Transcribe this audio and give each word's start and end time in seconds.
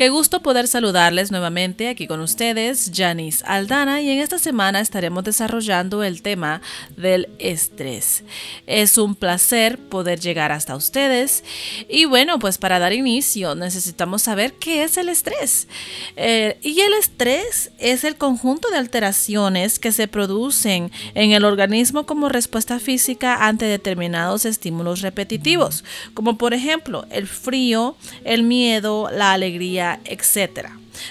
Qué 0.00 0.08
gusto 0.08 0.40
poder 0.40 0.66
saludarles 0.66 1.30
nuevamente 1.30 1.90
aquí 1.90 2.06
con 2.06 2.20
ustedes, 2.20 2.90
Janice 2.94 3.44
Aldana, 3.46 4.00
y 4.00 4.08
en 4.08 4.20
esta 4.20 4.38
semana 4.38 4.80
estaremos 4.80 5.24
desarrollando 5.24 6.02
el 6.02 6.22
tema 6.22 6.62
del 6.96 7.28
estrés. 7.38 8.24
Es 8.66 8.96
un 8.96 9.14
placer 9.14 9.76
poder 9.76 10.18
llegar 10.18 10.52
hasta 10.52 10.74
ustedes 10.74 11.44
y 11.86 12.06
bueno, 12.06 12.38
pues 12.38 12.56
para 12.56 12.78
dar 12.78 12.94
inicio 12.94 13.54
necesitamos 13.54 14.22
saber 14.22 14.54
qué 14.54 14.84
es 14.84 14.96
el 14.96 15.10
estrés. 15.10 15.68
Eh, 16.16 16.56
y 16.62 16.80
el 16.80 16.94
estrés 16.94 17.70
es 17.76 18.02
el 18.04 18.16
conjunto 18.16 18.70
de 18.70 18.78
alteraciones 18.78 19.78
que 19.78 19.92
se 19.92 20.08
producen 20.08 20.90
en 21.14 21.32
el 21.32 21.44
organismo 21.44 22.06
como 22.06 22.30
respuesta 22.30 22.78
física 22.80 23.46
ante 23.46 23.66
determinados 23.66 24.46
estímulos 24.46 25.02
repetitivos, 25.02 25.84
como 26.14 26.38
por 26.38 26.54
ejemplo 26.54 27.04
el 27.10 27.26
frío, 27.26 27.96
el 28.24 28.44
miedo, 28.44 29.10
la 29.12 29.32
alegría, 29.32 29.89
etc. 30.04 30.68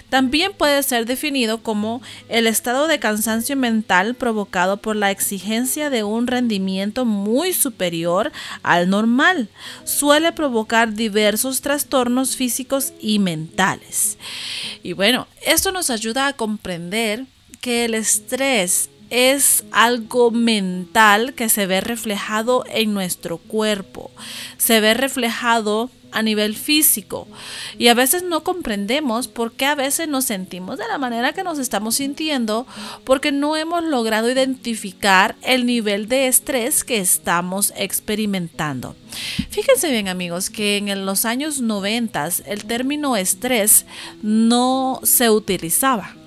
También 0.10 0.54
puede 0.54 0.84
ser 0.84 1.06
definido 1.06 1.60
como 1.60 2.02
el 2.28 2.48
estado 2.48 2.88
de 2.88 3.00
cansancio 3.00 3.56
mental 3.56 4.16
provocado 4.16 4.78
por 4.78 4.96
la 4.96 5.12
exigencia 5.12 5.90
de 5.90 6.04
un 6.04 6.28
rendimiento 6.28 7.06
muy 7.06 7.54
superior 7.54 8.32
al 8.64 8.90
normal. 8.90 9.50
Suele 9.84 10.32
provocar 10.32 10.94
diversos 10.94 11.62
trastornos 11.62 12.36
físicos 12.36 12.94
y 13.00 13.20
mentales. 13.20 14.18
Y 14.84 14.94
bueno, 14.94 15.28
esto 15.46 15.72
nos 15.72 15.90
ayuda 15.90 16.28
a 16.28 16.34
comprender 16.34 17.26
que 17.62 17.86
el 17.86 17.94
estrés 17.94 18.90
es 19.10 19.64
algo 19.72 20.32
mental 20.32 21.34
que 21.34 21.50
se 21.50 21.66
ve 21.66 21.82
reflejado 21.82 22.64
en 22.70 22.94
nuestro 22.94 23.38
cuerpo, 23.38 24.12
se 24.58 24.80
ve 24.82 24.94
reflejado 24.94 25.90
a 26.12 26.22
nivel 26.22 26.56
físico 26.56 27.28
y 27.78 27.88
a 27.88 27.94
veces 27.94 28.24
no 28.24 28.44
comprendemos 28.44 29.28
por 29.28 29.54
qué 29.54 29.66
a 29.66 29.76
veces 29.76 30.08
nos 30.08 30.26
sentimos 30.26 30.78
de 30.78 30.88
la 30.88 30.98
manera 30.98 31.34
que 31.34 31.44
nos 31.44 31.60
estamos 31.60 31.96
sintiendo 31.96 32.68
porque 33.04 33.32
no 33.32 33.56
hemos 33.58 33.84
logrado 33.84 34.30
identificar 34.30 35.36
el 35.42 35.66
nivel 35.66 36.08
de 36.08 36.28
estrés 36.28 36.84
que 36.84 36.98
estamos 36.98 37.74
experimentando. 37.76 38.96
Fíjense 39.50 39.90
bien 39.92 40.08
amigos 40.08 40.50
que 40.50 40.78
en 40.78 41.06
los 41.06 41.26
años 41.26 41.62
90 41.62 42.30
el 42.46 42.66
término 42.66 43.16
estrés 43.16 43.86
no 44.22 45.00
se 45.04 45.30
utilizaba 45.30 46.19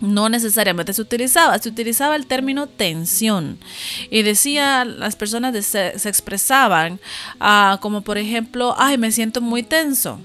no 0.00 0.28
necesariamente 0.28 0.92
se 0.92 1.02
utilizaba, 1.02 1.58
se 1.58 1.68
utilizaba 1.68 2.16
el 2.16 2.26
término 2.26 2.66
tensión 2.66 3.58
y 4.10 4.22
decía, 4.22 4.84
las 4.84 5.14
personas 5.16 5.64
se, 5.64 5.88
expresaban 6.08 6.98
ah, 7.38 7.78
como 7.80 8.02
por 8.02 8.18
ejemplo, 8.18 8.74
ay, 8.78 8.98
me 8.98 9.12
siento 9.12 9.40
muy 9.40 9.62
tenso. 9.62 10.18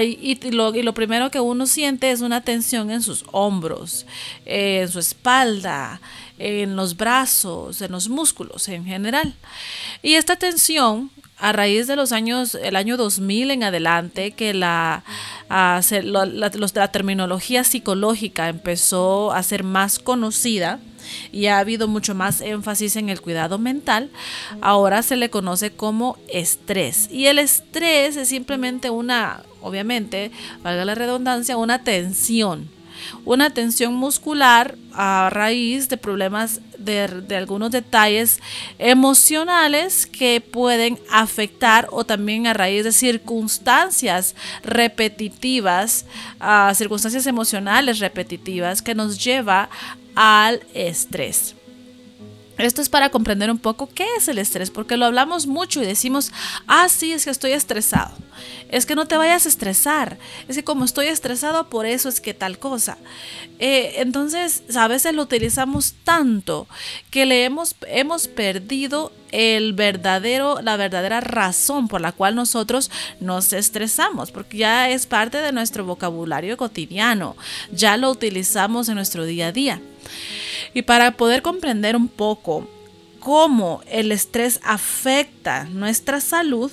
y, 0.00 0.50
lo, 0.50 0.74
y, 0.74 0.82
lo, 0.82 0.94
primero 0.94 1.30
que 1.30 1.40
uno 1.40 1.66
siente 1.66 2.12
es 2.12 2.20
una 2.20 2.40
tensión 2.40 2.90
en 2.90 3.02
sus 3.02 3.24
hombros, 3.32 4.06
en 4.46 4.88
su 4.88 5.00
espalda, 5.00 6.00
en 6.38 6.76
los 6.76 6.96
brazos, 6.96 7.82
en 7.82 7.90
los 7.90 8.08
músculos 8.08 8.68
en 8.68 8.84
general. 8.84 9.34
Y 10.02 10.14
esta 10.14 10.36
tensión 10.36 11.10
a 11.42 11.50
raíz 11.50 11.88
de 11.88 11.96
los 11.96 12.12
años, 12.12 12.54
el 12.54 12.76
año 12.76 12.96
2000 12.96 13.50
en 13.50 13.64
adelante, 13.64 14.30
que 14.30 14.54
la, 14.54 15.02
la, 15.50 16.88
terminología 16.92 17.64
psicológica 17.64 18.48
empezó 18.48 19.32
a 19.32 19.42
ser 19.42 19.64
más 19.64 19.98
conocida 19.98 20.78
y 21.32 21.46
ha 21.46 21.58
habido 21.58 21.88
mucho 21.88 22.14
más 22.14 22.40
énfasis 22.42 22.94
en 22.94 23.08
el 23.08 23.20
cuidado 23.20 23.58
mental, 23.58 24.10
ahora 24.60 25.02
se 25.02 25.16
le 25.16 25.30
conoce 25.30 25.72
como 25.72 26.16
estrés. 26.28 27.08
Y 27.10 27.26
el 27.26 27.40
estrés 27.40 28.16
es 28.16 28.28
simplemente 28.28 28.90
una, 28.90 29.42
obviamente, 29.60 30.30
valga 30.62 30.84
la 30.84 30.94
redundancia, 30.94 31.56
una 31.56 31.82
tensión 31.82 32.70
una 33.24 33.50
tensión 33.50 33.94
muscular 33.94 34.76
a 34.92 35.30
raíz 35.30 35.88
de 35.88 35.96
problemas 35.96 36.60
de, 36.78 37.36
algunos 37.36 37.70
detalles 37.70 38.40
emocionales 38.78 40.06
que 40.06 40.40
pueden 40.40 40.98
afectar 41.10 41.88
o 41.90 42.04
también 42.04 42.46
a 42.46 42.54
raíz 42.54 42.84
de 42.84 42.92
circunstancias 42.92 44.34
repetitivas, 44.62 46.06
circunstancias 46.74 47.26
emocionales 47.26 47.98
repetitivas 48.00 48.82
que 48.82 48.94
nos 48.94 49.22
lleva 49.22 49.68
al 50.14 50.60
estrés. 50.74 51.54
Esto 52.62 52.80
es 52.80 52.88
para 52.88 53.10
comprender 53.10 53.50
un 53.50 53.58
poco 53.58 53.88
qué 53.88 54.06
es 54.16 54.28
el 54.28 54.38
estrés, 54.38 54.70
porque 54.70 54.96
lo 54.96 55.06
hablamos 55.06 55.46
mucho 55.46 55.82
y 55.82 55.86
decimos, 55.86 56.32
ah, 56.66 56.88
sí, 56.88 57.12
es 57.12 57.24
que 57.24 57.30
estoy 57.30 57.52
estresado. 57.52 58.12
Es 58.68 58.86
que 58.86 58.94
no 58.94 59.06
te 59.06 59.16
vayas 59.16 59.46
a 59.46 59.48
estresar. 59.48 60.18
Es 60.48 60.56
que 60.56 60.64
como 60.64 60.84
estoy 60.84 61.06
estresado, 61.06 61.68
por 61.68 61.86
eso 61.86 62.08
es 62.08 62.20
que 62.20 62.34
tal 62.34 62.58
cosa. 62.58 62.98
Eh, 63.58 63.94
entonces, 63.96 64.62
a 64.76 64.88
veces 64.88 65.14
lo 65.14 65.22
utilizamos 65.22 65.94
tanto 66.04 66.68
que 67.10 67.26
le 67.26 67.44
hemos, 67.44 67.74
hemos 67.88 68.28
perdido 68.28 69.12
el 69.32 69.72
verdadero, 69.72 70.60
la 70.62 70.76
verdadera 70.76 71.20
razón 71.20 71.88
por 71.88 72.00
la 72.00 72.12
cual 72.12 72.34
nosotros 72.34 72.90
nos 73.18 73.52
estresamos, 73.52 74.30
porque 74.30 74.58
ya 74.58 74.90
es 74.90 75.06
parte 75.06 75.38
de 75.38 75.52
nuestro 75.52 75.84
vocabulario 75.84 76.56
cotidiano, 76.56 77.36
ya 77.72 77.96
lo 77.96 78.10
utilizamos 78.10 78.88
en 78.88 78.94
nuestro 78.94 79.24
día 79.24 79.48
a 79.48 79.52
día. 79.52 79.80
Y 80.74 80.82
para 80.82 81.12
poder 81.12 81.42
comprender 81.42 81.96
un 81.96 82.08
poco 82.08 82.68
cómo 83.18 83.82
el 83.90 84.12
estrés 84.12 84.60
afecta 84.62 85.64
nuestra 85.64 86.20
salud, 86.20 86.70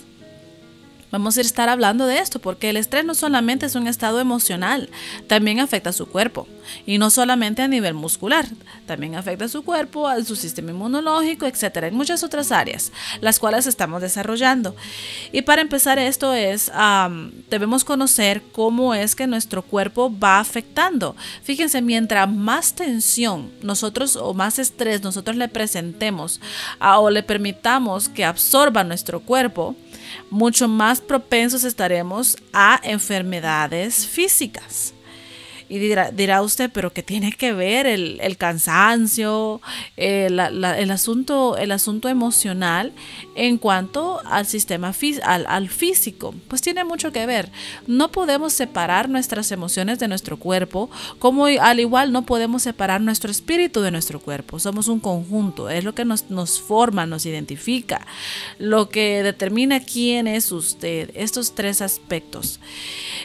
Vamos 1.12 1.38
a 1.38 1.42
estar 1.42 1.70
hablando 1.70 2.06
de 2.06 2.20
esto 2.20 2.40
porque 2.40 2.70
el 2.70 2.78
estrés 2.78 3.04
no 3.04 3.16
solamente 3.16 3.66
es 3.66 3.76
un 3.76 3.88
estado 3.88 4.20
emocional, 4.20 4.90
también 5.28 5.60
afecta 5.60 5.90
a 5.90 5.94
su 5.94 6.06
cuerpo. 6.08 6.48
Y 6.86 7.00
no 7.00 7.10
solamente 7.10 7.64
a 7.64 7.68
nivel 7.68 7.96
muscular, 7.96 8.46
también 8.86 9.16
afecta 9.16 9.46
a 9.46 9.50
su 9.50 9.64
cuerpo, 9.64 10.08
a 10.08 10.24
su 10.24 10.36
sistema 10.36 10.70
inmunológico, 10.70 11.48
etcétera, 11.48 11.88
en 11.88 11.96
muchas 11.96 12.24
otras 12.24 12.52
áreas, 12.52 12.92
las 13.22 13.40
cuales 13.40 13.66
estamos 13.66 14.02
desarrollando. 14.04 14.76
Y 15.32 15.42
para 15.42 15.64
empezar 15.64 15.98
esto 15.98 16.34
es, 16.36 16.72
debemos 17.50 17.84
conocer 17.84 18.44
cómo 18.52 18.94
es 18.94 19.16
que 19.16 19.26
nuestro 19.26 19.64
cuerpo 19.64 20.16
va 20.16 20.40
afectando. 20.40 21.16
Fíjense, 21.42 21.82
mientras 21.82 22.30
más 22.30 22.76
tensión 22.76 23.52
nosotros 23.64 24.16
o 24.16 24.36
más 24.36 24.60
estrés 24.60 25.02
nosotros 25.02 25.38
le 25.38 25.48
presentemos 25.48 26.40
o 26.80 27.10
le 27.10 27.24
permitamos 27.24 28.10
que 28.10 28.26
absorba 28.26 28.84
nuestro 28.84 29.22
cuerpo, 29.22 29.76
mucho 30.30 30.68
más 30.68 31.02
propensos 31.02 31.64
estaremos 31.64 32.38
a 32.54 32.80
enfermedades 32.84 34.08
físicas. 34.08 34.94
Y 35.70 35.78
dirá, 35.78 36.42
usted, 36.42 36.72
pero 36.74 36.92
¿qué 36.92 37.04
tiene 37.04 37.32
que 37.32 37.54
ver 37.54 37.86
el, 37.86 38.38
cansancio, 38.38 39.62
el, 39.98 40.40
asunto, 40.40 41.58
el 41.58 41.72
asunto 41.72 42.10
emocional 42.10 42.92
en 43.36 43.60
cuanto 43.60 44.20
al 44.26 44.48
sistema 44.48 44.94
al, 45.24 45.46
al 45.48 45.70
físico? 45.70 46.34
Pues 46.48 46.64
tiene 46.64 46.84
mucho 46.84 47.12
que 47.12 47.28
ver. 47.28 47.52
No 47.86 48.12
podemos 48.12 48.52
separar 48.54 49.10
nuestras 49.10 49.52
emociones 49.52 50.00
de 50.00 50.08
nuestro 50.08 50.38
cuerpo, 50.38 50.90
como 51.20 51.46
al 51.46 51.80
igual 51.80 52.12
no 52.12 52.24
podemos 52.24 52.64
separar 52.64 53.00
nuestro 53.00 53.30
espíritu 53.30 53.82
de 53.82 53.92
nuestro 53.92 54.20
cuerpo. 54.20 54.58
Somos 54.58 54.88
un 54.88 55.00
conjunto, 55.00 55.70
es 55.70 55.84
lo 55.84 55.94
que 55.94 56.04
nos, 56.04 56.32
nos 56.32 56.60
forma, 56.60 57.06
nos 57.06 57.28
identifica, 57.28 58.08
lo 58.58 58.90
que 58.90 59.22
determina 59.22 59.82
quién 59.82 60.26
es 60.26 60.52
usted, 60.52 61.12
estos 61.14 61.54
tres 61.54 61.82
aspectos. 61.82 62.60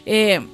Eh, 0.05 0.47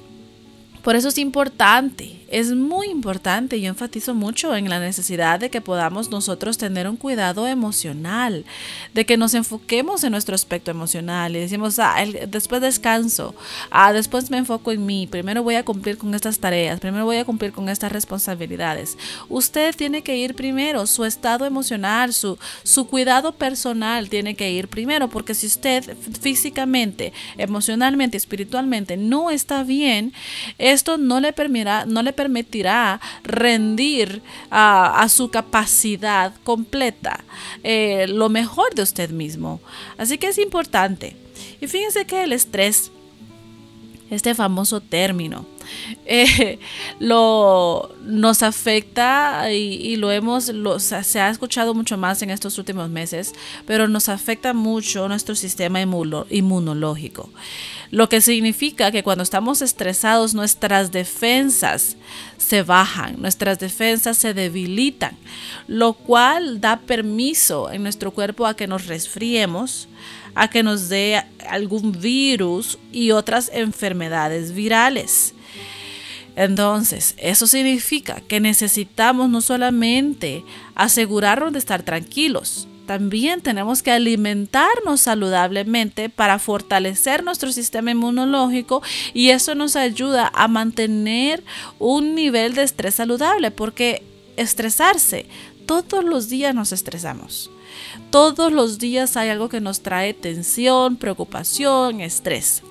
Por 0.83 0.95
eso 0.95 1.09
es 1.09 1.17
importante 1.17 2.20
es 2.31 2.53
muy 2.53 2.87
importante, 2.87 3.59
yo 3.59 3.67
enfatizo 3.67 4.15
mucho 4.15 4.55
en 4.55 4.69
la 4.69 4.79
necesidad 4.79 5.39
de 5.39 5.49
que 5.49 5.59
podamos 5.59 6.09
nosotros 6.09 6.57
tener 6.57 6.87
un 6.87 6.95
cuidado 6.95 7.45
emocional, 7.45 8.45
de 8.93 9.05
que 9.05 9.17
nos 9.17 9.33
enfoquemos 9.33 10.03
en 10.03 10.11
nuestro 10.11 10.33
aspecto 10.33 10.71
emocional 10.71 11.35
y 11.35 11.39
decimos, 11.39 11.77
ah, 11.79 11.95
después 12.29 12.61
descanso, 12.61 13.35
ah, 13.69 13.91
después 13.91 14.31
me 14.31 14.37
enfoco 14.37 14.71
en 14.71 14.85
mí, 14.85 15.07
primero 15.07 15.43
voy 15.43 15.55
a 15.55 15.65
cumplir 15.65 15.97
con 15.97 16.15
estas 16.15 16.39
tareas, 16.39 16.79
primero 16.79 17.03
voy 17.03 17.17
a 17.17 17.25
cumplir 17.25 17.51
con 17.51 17.67
estas 17.67 17.91
responsabilidades. 17.91 18.97
Usted 19.27 19.75
tiene 19.75 20.01
que 20.01 20.15
ir 20.15 20.33
primero, 20.33 20.87
su 20.87 21.03
estado 21.03 21.45
emocional, 21.45 22.13
su, 22.13 22.37
su 22.63 22.87
cuidado 22.87 23.33
personal 23.33 24.09
tiene 24.09 24.35
que 24.35 24.51
ir 24.51 24.69
primero, 24.69 25.09
porque 25.09 25.35
si 25.35 25.47
usted 25.47 25.97
físicamente, 26.21 27.11
emocionalmente, 27.37 28.15
espiritualmente 28.15 28.95
no 28.95 29.31
está 29.31 29.63
bien, 29.63 30.13
esto 30.57 30.97
no 30.97 31.19
le 31.19 31.33
permitirá, 31.33 31.85
no 31.85 32.01
le 32.01 32.13
permitirá 32.21 33.01
rendir 33.23 34.21
a, 34.51 35.07
su 35.09 35.29
capacidad 35.29 36.33
completa 36.43 37.23
eh, 37.63 38.05
lo 38.07 38.29
mejor 38.29 38.75
de 38.75 38.83
usted 38.83 39.09
mismo. 39.09 39.59
Así 39.97 40.17
que 40.19 40.27
es 40.27 40.37
importante. 40.37 41.15
Y 41.59 41.67
fíjense 41.67 42.05
que 42.05 42.23
el 42.23 42.33
estrés, 42.33 42.91
este 44.11 44.35
famoso 44.35 44.81
término, 44.81 45.45
eh, 46.05 46.59
lo, 46.99 47.93
nos 48.03 48.43
afecta 48.43 49.51
y, 49.51 49.95
lo 49.95 50.11
hemos, 50.11 50.51
se 50.79 51.19
ha 51.19 51.29
escuchado 51.29 51.73
mucho 51.73 51.97
más 51.97 52.21
en 52.21 52.29
estos 52.29 52.57
últimos 52.57 52.89
meses, 52.89 53.33
pero 53.65 53.87
nos 53.87 54.09
afecta 54.09 54.53
mucho 54.53 55.07
nuestro 55.07 55.35
sistema 55.35 55.81
inmunológico. 55.81 57.29
Lo 57.91 58.07
que 58.07 58.21
significa 58.21 58.89
que 58.89 59.03
cuando 59.03 59.23
estamos 59.23 59.61
estresados 59.61 60.33
nuestras 60.33 60.93
defensas 60.93 61.97
se 62.37 62.63
bajan, 62.63 63.21
nuestras 63.21 63.59
defensas 63.59 64.17
se 64.17 64.33
debilitan, 64.33 65.17
lo 65.67 65.93
cual 65.93 66.61
da 66.61 66.79
permiso 66.79 67.69
en 67.69 67.83
nuestro 67.83 68.11
cuerpo 68.11 68.47
a 68.47 68.55
que 68.55 68.65
nos 68.65 68.87
resfriemos, 68.87 69.89
a 70.35 70.49
que 70.49 70.63
nos 70.63 70.87
dé 70.87 71.21
algún 71.49 71.91
virus 71.91 72.79
y 72.93 73.11
otras 73.11 73.51
enfermedades 73.53 74.53
virales. 74.53 75.33
Entonces, 76.35 77.15
eso 77.17 77.45
significa 77.47 78.21
que 78.21 78.39
necesitamos 78.39 79.29
no 79.29 79.41
solamente 79.41 80.43
asegurarnos 80.75 81.53
de 81.53 81.59
estar 81.59 81.83
tranquilos, 81.83 82.67
también 82.91 83.39
tenemos 83.39 83.83
que 83.83 83.91
alimentarnos 83.91 84.99
saludablemente 84.99 86.09
para 86.09 86.39
fortalecer 86.39 87.23
nuestro 87.23 87.51
sistema 87.53 87.91
inmunológico 87.91 88.81
y 89.13 89.29
eso 89.29 89.55
nos 89.55 89.77
ayuda 89.77 90.29
a 90.33 90.49
mantener 90.49 91.41
un 91.79 92.15
nivel 92.15 92.53
de 92.53 92.63
estrés 92.63 92.95
saludable 92.95 93.49
porque 93.49 94.03
estresarse, 94.35 95.25
todos 95.65 96.03
los 96.03 96.27
días 96.27 96.53
nos 96.53 96.73
estresamos. 96.73 97.49
Todos 98.09 98.51
los 98.51 98.77
días 98.77 99.15
hay 99.15 99.29
algo 99.29 99.47
que 99.47 99.61
nos 99.61 99.81
trae 99.81 100.13
tensión, 100.13 100.97
preocupación, 100.97 102.01
estrés. 102.01 102.61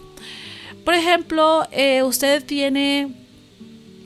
Por 0.84 0.92
ejemplo, 0.92 1.66
eh, 1.70 2.02
usted 2.02 2.44
tiene 2.44 3.19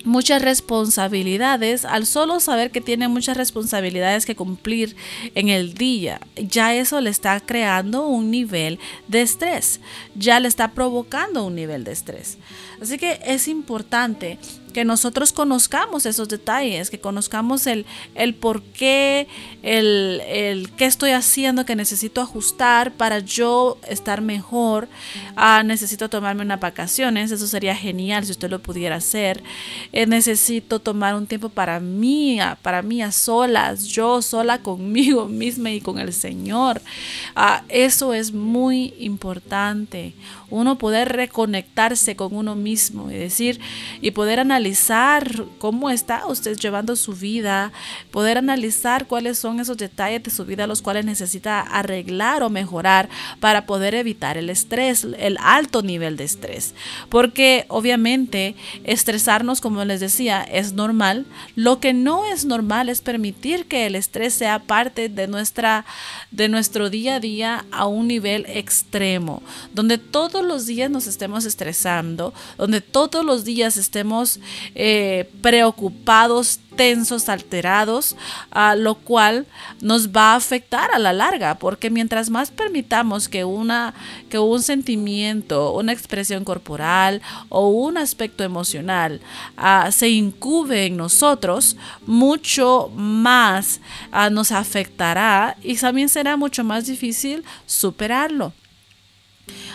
muchas 0.04 0.42
responsabilidades, 0.42 1.84
al 1.84 2.06
solo 2.06 2.40
saber 2.40 2.70
que 2.70 2.80
tiene 2.80 3.08
muchas 3.08 3.36
responsabilidades 3.36 4.26
que 4.26 4.36
cumplir 4.36 4.96
en 5.34 5.48
el 5.48 5.74
día, 5.74 6.20
ya 6.36 6.74
eso 6.74 7.00
le 7.00 7.10
está 7.10 7.40
creando 7.40 8.06
un 8.06 8.30
nivel 8.30 8.78
de 9.08 9.22
estrés, 9.22 9.80
ya 10.14 10.40
le 10.40 10.48
está 10.48 10.72
provocando 10.72 11.44
un 11.44 11.54
nivel 11.54 11.84
de 11.84 11.92
estrés. 11.92 12.38
Así 12.80 12.98
que 12.98 13.18
es 13.24 13.48
importante 13.48 14.38
que 14.74 14.84
nosotros 14.84 15.32
conozcamos 15.32 16.04
esos 16.04 16.28
detalles, 16.28 16.90
que 16.90 16.98
conozcamos 16.98 17.66
el, 17.66 17.86
el 18.14 18.34
por 18.34 18.60
qué, 18.62 19.28
el, 19.62 20.20
el 20.26 20.70
qué 20.72 20.84
estoy 20.84 21.12
haciendo, 21.12 21.64
que 21.64 21.76
necesito 21.76 22.20
ajustar 22.20 22.92
para 22.92 23.20
yo 23.20 23.78
estar 23.88 24.20
mejor. 24.20 24.88
Ah, 25.36 25.62
necesito 25.64 26.10
tomarme 26.10 26.42
unas 26.42 26.60
vacaciones, 26.60 27.30
eso 27.30 27.46
sería 27.46 27.74
genial 27.74 28.26
si 28.26 28.32
usted 28.32 28.50
lo 28.50 28.58
pudiera 28.58 28.96
hacer. 28.96 29.42
Eh, 29.92 30.06
necesito 30.06 30.80
tomar 30.80 31.14
un 31.14 31.26
tiempo 31.26 31.48
para 31.48 31.78
mí, 31.78 32.38
para 32.60 32.82
mí 32.82 33.00
a 33.00 33.12
solas, 33.12 33.84
yo 33.86 34.20
sola 34.22 34.58
conmigo 34.58 35.26
misma 35.28 35.70
y 35.70 35.80
con 35.80 35.98
el 35.98 36.12
Señor. 36.12 36.82
Ah, 37.36 37.62
eso 37.68 38.12
es 38.12 38.32
muy 38.32 38.92
importante. 38.98 40.14
Uno 40.50 40.78
poder 40.78 41.12
reconectarse 41.12 42.16
con 42.16 42.34
uno 42.34 42.56
mismo 42.56 43.10
y 43.10 43.14
decir 43.14 43.60
y 44.00 44.10
poder 44.10 44.40
analizar 44.40 44.63
analizar 44.64 45.44
cómo 45.58 45.90
está 45.90 46.26
usted 46.26 46.56
llevando 46.56 46.96
su 46.96 47.12
vida, 47.12 47.70
poder 48.10 48.38
analizar 48.38 49.06
cuáles 49.06 49.38
son 49.38 49.60
esos 49.60 49.76
detalles 49.76 50.22
de 50.22 50.30
su 50.30 50.46
vida 50.46 50.66
los 50.66 50.80
cuales 50.80 51.04
necesita 51.04 51.60
arreglar 51.60 52.42
o 52.42 52.48
mejorar 52.48 53.10
para 53.40 53.66
poder 53.66 53.94
evitar 53.94 54.38
el 54.38 54.48
estrés, 54.48 55.06
el 55.18 55.36
alto 55.42 55.82
nivel 55.82 56.16
de 56.16 56.24
estrés. 56.24 56.74
Porque 57.10 57.66
obviamente 57.68 58.54
estresarnos, 58.84 59.60
como 59.60 59.84
les 59.84 60.00
decía, 60.00 60.42
es 60.42 60.72
normal. 60.72 61.26
Lo 61.56 61.78
que 61.78 61.92
no 61.92 62.24
es 62.24 62.46
normal 62.46 62.88
es 62.88 63.02
permitir 63.02 63.66
que 63.66 63.84
el 63.84 63.96
estrés 63.96 64.32
sea 64.32 64.60
parte 64.60 65.10
de, 65.10 65.26
nuestra, 65.26 65.84
de 66.30 66.48
nuestro 66.48 66.88
día 66.88 67.16
a 67.16 67.20
día 67.20 67.66
a 67.70 67.86
un 67.86 68.08
nivel 68.08 68.46
extremo, 68.48 69.42
donde 69.74 69.98
todos 69.98 70.42
los 70.42 70.64
días 70.64 70.90
nos 70.90 71.06
estemos 71.06 71.44
estresando, 71.44 72.32
donde 72.56 72.80
todos 72.80 73.22
los 73.26 73.44
días 73.44 73.76
estemos 73.76 74.40
eh, 74.74 75.30
preocupados, 75.40 76.60
tensos, 76.76 77.28
alterados, 77.28 78.16
a 78.50 78.74
lo 78.74 78.96
cual 78.96 79.46
nos 79.80 80.10
va 80.10 80.32
a 80.32 80.36
afectar 80.36 80.90
a 80.92 80.98
la 80.98 81.12
larga, 81.12 81.56
porque 81.56 81.90
mientras 81.90 82.30
más 82.30 82.50
permitamos 82.50 83.28
que, 83.28 83.44
una, 83.44 83.94
que 84.28 84.38
un 84.38 84.62
sentimiento, 84.62 85.72
una 85.72 85.92
expresión 85.92 86.44
corporal 86.44 87.22
o 87.48 87.68
un 87.68 87.96
aspecto 87.96 88.44
emocional 88.44 89.20
ah, 89.56 89.90
se 89.92 90.08
incube 90.08 90.86
en 90.86 90.96
nosotros, 90.96 91.76
mucho 92.06 92.90
más 92.94 93.80
ah, 94.10 94.30
nos 94.30 94.52
afectará 94.52 95.56
y 95.62 95.76
también 95.76 96.08
será 96.08 96.36
mucho 96.36 96.64
más 96.64 96.86
difícil 96.86 97.44
superarlo. 97.66 98.52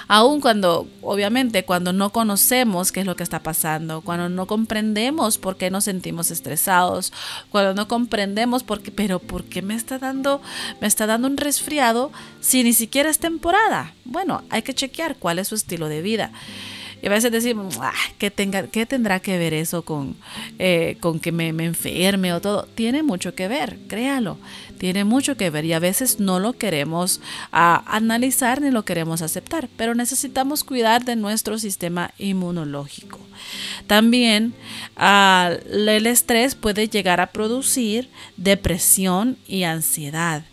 Aun 0.08 0.42
cuando, 0.42 0.88
obviamente, 1.02 1.66
cuando 1.66 1.94
no 1.94 2.12
conocemos 2.12 2.92
qué 2.92 3.02
es 3.02 3.06
lo 3.06 3.16
que 3.16 3.24
está 3.24 3.44
pasando, 3.44 4.02
cuando 4.02 4.28
no 4.28 4.48
comprendemos 4.48 5.38
por 5.38 5.58
qué 5.58 5.70
nos 5.70 5.84
sentimos 5.84 6.32
estresados, 6.32 7.14
cuando 7.52 7.76
no 7.76 7.88
comprendemos 7.88 8.64
por 8.64 8.82
qué, 8.82 8.92
pero 8.92 9.20
¿por 9.20 9.44
qué 9.44 9.62
me 9.62 9.76
está 9.76 10.00
dando, 10.00 10.42
me 10.82 10.88
está 10.88 11.06
dando 11.06 11.28
un 11.28 11.38
resfriado 11.38 12.12
si 12.42 12.64
ni 12.64 12.74
siquiera 12.74 13.10
es 13.10 13.20
temporada? 13.20 13.94
Bueno, 14.06 14.44
hay 14.50 14.64
que 14.64 14.74
chequear 14.74 15.16
cuál 15.16 15.38
es 15.38 15.50
su 15.50 15.56
estilo 15.56 15.88
de 15.90 16.02
vida. 16.02 16.32
Y 17.02 17.08
a 17.08 17.10
veces 17.10 17.32
decimos, 17.32 17.78
ah, 17.82 17.94
¿qué, 18.18 18.32
tenga, 18.32 18.68
¿qué 18.68 18.86
tendrá 18.86 19.20
que 19.20 19.38
ver 19.38 19.54
eso 19.54 19.84
con, 19.84 20.16
eh, 20.58 20.98
con 21.00 21.20
que 21.20 21.32
me, 21.32 21.54
me 21.54 21.66
enferme 21.66 22.34
o 22.34 22.42
todo? 22.42 22.68
Tiene 22.76 23.04
mucho 23.04 23.36
que 23.36 23.48
ver, 23.48 23.78
créalo 23.88 24.38
tiene 24.80 25.04
mucho 25.04 25.38
que 25.38 25.52
ver 25.52 25.66
y 25.66 25.74
a 25.74 25.80
veces 25.80 26.20
no 26.20 26.40
lo 26.40 26.54
queremos 26.54 27.22
ah, 27.52 27.84
analizar 27.86 28.62
ni 28.62 28.72
lo 28.72 28.86
queremos 28.86 29.22
aceptar, 29.22 29.70
pero 29.78 29.94
necesitamos 29.94 30.64
cuidar 30.64 31.06
de 31.06 31.16
nuestro 31.16 31.60
sistema 31.60 32.12
inmunológico. 32.18 33.20
También 33.86 34.54
ah, 34.96 35.52
el 35.70 36.08
estrés 36.08 36.56
puede 36.56 36.88
llegar 36.88 37.20
a 37.20 37.28
producir 37.28 38.10
depresión 38.38 39.38
y 39.48 39.64
ansiedad. 39.64 40.44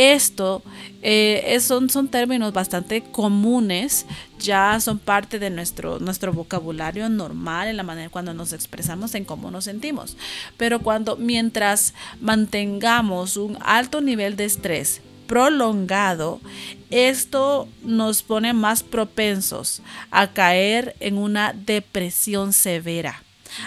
Esto 0.00 0.62
eh, 1.02 1.58
son, 1.60 1.90
son 1.90 2.08
términos 2.08 2.54
bastante 2.54 3.02
comunes, 3.02 4.06
ya 4.38 4.80
son 4.80 4.98
parte 4.98 5.38
de 5.38 5.50
nuestro, 5.50 5.98
nuestro 5.98 6.32
vocabulario 6.32 7.10
normal 7.10 7.68
en 7.68 7.76
la 7.76 7.82
manera 7.82 8.08
cuando 8.08 8.32
nos 8.32 8.54
expresamos 8.54 9.14
en 9.14 9.26
cómo 9.26 9.50
nos 9.50 9.64
sentimos. 9.64 10.16
Pero 10.56 10.80
cuando 10.80 11.16
mientras 11.16 11.92
mantengamos 12.18 13.36
un 13.36 13.58
alto 13.60 14.00
nivel 14.00 14.36
de 14.36 14.46
estrés 14.46 15.02
prolongado, 15.26 16.40
esto 16.88 17.68
nos 17.82 18.22
pone 18.22 18.54
más 18.54 18.82
propensos 18.82 19.82
a 20.10 20.28
caer 20.28 20.96
en 21.00 21.18
una 21.18 21.52
depresión 21.52 22.54
severa 22.54 23.22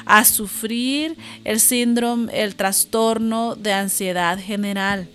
a 0.06 0.26
sufrir 0.26 1.16
el 1.44 1.60
síndrome, 1.60 2.34
el 2.42 2.56
trastorno 2.56 3.54
de 3.56 3.74
ansiedad 3.74 4.40
general 4.40 5.10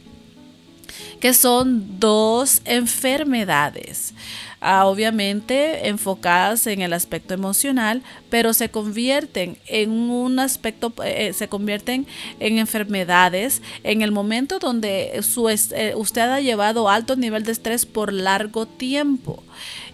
que 1.21 1.35
son 1.35 1.99
dos 1.99 2.63
enfermedades. 2.65 4.15
Ah, 4.61 4.87
obviamente 4.87 5.87
enfocadas 5.89 6.67
en 6.67 6.83
el 6.83 6.93
aspecto 6.93 7.33
emocional, 7.33 8.03
pero 8.29 8.53
se 8.53 8.71
convierten 8.71 9.57
en 9.67 9.91
un 9.91 10.41
aspecto, 10.41 10.93
eh, 11.05 11.33
se 11.33 11.49
convierten 11.49 12.09
en 12.41 12.59
enfermedades 12.59 13.63
en 13.85 14.03
el 14.03 14.11
momento 14.11 14.59
donde 14.59 15.21
su, 15.23 15.49
eh, 15.49 15.95
usted 15.95 16.23
ha 16.23 16.41
llevado 16.41 16.89
alto 16.89 17.15
nivel 17.15 17.45
de 17.45 17.53
estrés 17.53 17.87
por 17.87 18.13
largo 18.13 18.67
tiempo. 18.67 19.45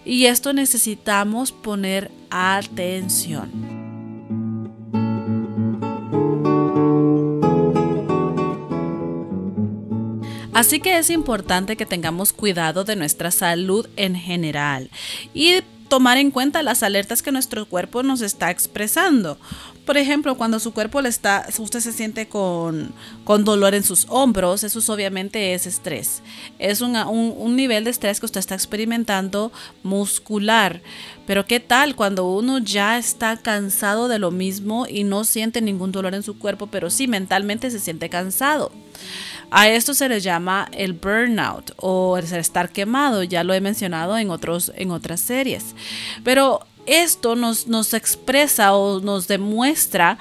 Y 0.03 0.25
esto 0.25 0.51
necesitamos 0.51 1.51
poner 1.51 2.09
atención. 2.31 3.74
Así 10.55 10.79
que 10.79 10.97
es 10.97 11.09
importante 11.09 11.75
que 11.75 11.85
tengamos 11.85 12.31
cuidado 12.31 12.85
de 12.85 12.95
nuestra 12.95 13.29
salud 13.29 13.89
en 13.97 14.15
general 14.15 14.89
y 15.33 15.55
tomar 15.89 16.17
en 16.17 16.31
cuenta 16.31 16.63
las 16.63 16.81
alertas 16.81 17.21
que 17.21 17.33
nuestro 17.33 17.65
cuerpo 17.65 18.03
nos 18.03 18.21
está 18.21 18.51
expresando. 18.51 19.37
Por 19.85 19.97
ejemplo, 19.97 20.35
cuando 20.35 20.61
su 20.61 20.71
cuerpo 20.73 21.01
le 21.01 21.09
está, 21.09 21.45
usted 21.59 21.81
se 21.81 21.91
siente 21.91 22.29
con, 22.29 22.93
dolor 23.25 23.75
en 23.75 23.83
sus 23.83 24.07
hombros, 24.07 24.63
eso 24.63 24.93
obviamente 24.93 25.53
es 25.53 25.67
estrés. 25.67 26.23
Es 26.57 26.79
un, 26.79 26.95
un, 26.95 27.55
nivel 27.57 27.83
de 27.83 27.89
estrés 27.89 28.21
que 28.21 28.25
usted 28.25 28.39
está 28.39 28.55
experimentando 28.55 29.51
muscular. 29.83 30.81
Pero 31.27 31.45
¿qué 31.45 31.59
tal 31.59 31.97
cuando 31.97 32.31
uno 32.31 32.59
ya 32.59 32.97
está 32.97 33.35
cansado 33.35 34.07
de 34.07 34.19
lo 34.19 34.31
mismo 34.31 34.87
y 34.87 35.03
no 35.03 35.25
siente 35.25 35.61
ningún 35.61 35.91
dolor 35.91 36.15
en 36.15 36.23
su 36.23 36.39
cuerpo, 36.39 36.67
pero 36.67 36.89
sí 36.89 37.09
mentalmente 37.09 37.69
se 37.69 37.79
siente 37.79 38.09
cansado? 38.09 38.71
A 39.51 39.69
esto 39.69 39.93
se 39.93 40.09
le 40.09 40.19
llama 40.19 40.67
el 40.73 40.93
burnout 40.93 41.71
o 41.77 42.17
el 42.17 42.25
estar 42.25 42.69
quemado, 42.69 43.23
ya 43.23 43.43
lo 43.43 43.53
he 43.53 43.61
mencionado 43.61 44.17
en, 44.17 44.29
otros, 44.29 44.71
en 44.75 44.91
otras 44.91 45.19
series. 45.19 45.75
Pero 46.23 46.65
esto 46.85 47.35
nos, 47.35 47.67
nos 47.67 47.93
expresa 47.93 48.73
o 48.73 48.99
nos 48.99 49.27
demuestra, 49.27 50.17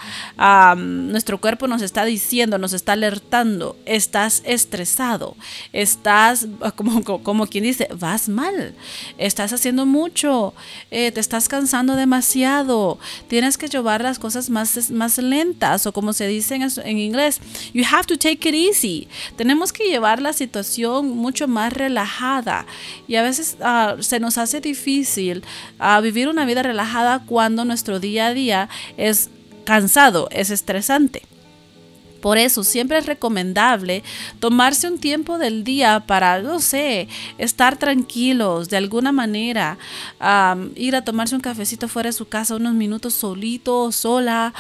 nuestro 0.76 1.40
cuerpo 1.40 1.68
nos 1.68 1.83
está 1.83 2.04
diciendo, 2.04 2.59
nos 2.59 2.73
está 2.73 2.92
alertando, 2.92 3.76
estás 3.85 4.42
estresado, 4.44 5.37
estás, 5.73 6.47
como, 6.76 7.02
como 7.02 7.47
quien 7.47 7.64
dice, 7.64 7.88
vas 7.99 8.28
mal, 8.28 8.75
estás 9.18 9.52
haciendo 9.52 9.87
mucho, 9.87 10.54
eh, 10.90 11.12
te 11.12 11.21
estás 11.21 11.49
cansando 11.49 11.97
demasiado, 11.97 12.99
tienes 13.28 13.59
que 13.59 13.68
llevar 13.68 14.02
las 14.02 14.18
cosas 14.18 14.50
más, 14.50 14.90
más 14.90 15.18
lentas 15.18 15.87
o 15.87 15.92
como 15.92 16.12
se 16.12 16.26
dice 16.26 16.54
en, 16.54 16.99
inglés, 16.99 17.40
you 17.73 17.85
have 17.90 18.06
to 18.06 18.16
take 18.16 18.49
it 18.49 18.54
easy. 18.54 19.09
Tenemos 19.37 19.73
que 19.73 19.85
llevar 19.85 20.21
la 20.21 20.33
situación 20.33 21.11
mucho 21.11 21.49
más 21.49 21.73
relajada 21.73 22.66
y 23.09 23.16
a 23.16 23.23
veces 23.23 23.56
ah, 23.61 23.97
se 24.00 24.21
nos 24.21 24.38
hace 24.38 24.61
difícil 24.61 25.42
uh, 25.80 26.00
vivir 26.00 26.28
una 26.28 26.44
vida 26.44 26.53
relajada 26.62 27.20
cuando 27.26 27.64
nuestro 27.64 28.00
día 28.00 28.28
a 28.28 28.34
día 28.34 28.68
es 28.96 29.30
cansado, 29.64 30.28
es 30.30 30.50
estresante. 30.50 31.23
Por 32.25 32.38
eso 32.38 32.64
siempre 32.64 32.97
es 32.97 33.04
recomendable 33.04 34.02
tomarse 34.40 34.88
un 34.88 34.99
tiempo 34.99 35.37
del 35.37 35.62
día 35.62 36.04
para, 36.07 36.40
no 36.40 36.59
sé, 36.59 37.07
estar 37.37 37.76
tranquilos 37.76 38.71
de 38.71 38.78
alguna 38.78 39.12
manera, 39.12 39.76
ir 40.75 40.97
a 40.97 41.04
tomarse 41.04 41.35
un 41.35 41.43
cafecito 41.43 41.87
fuera 41.87 42.09
de 42.09 42.14
su 42.14 42.26
casa 42.26 42.57
unos 42.57 42.73
minutos 42.73 43.12
solito, 43.12 43.93
sola, 43.93 44.54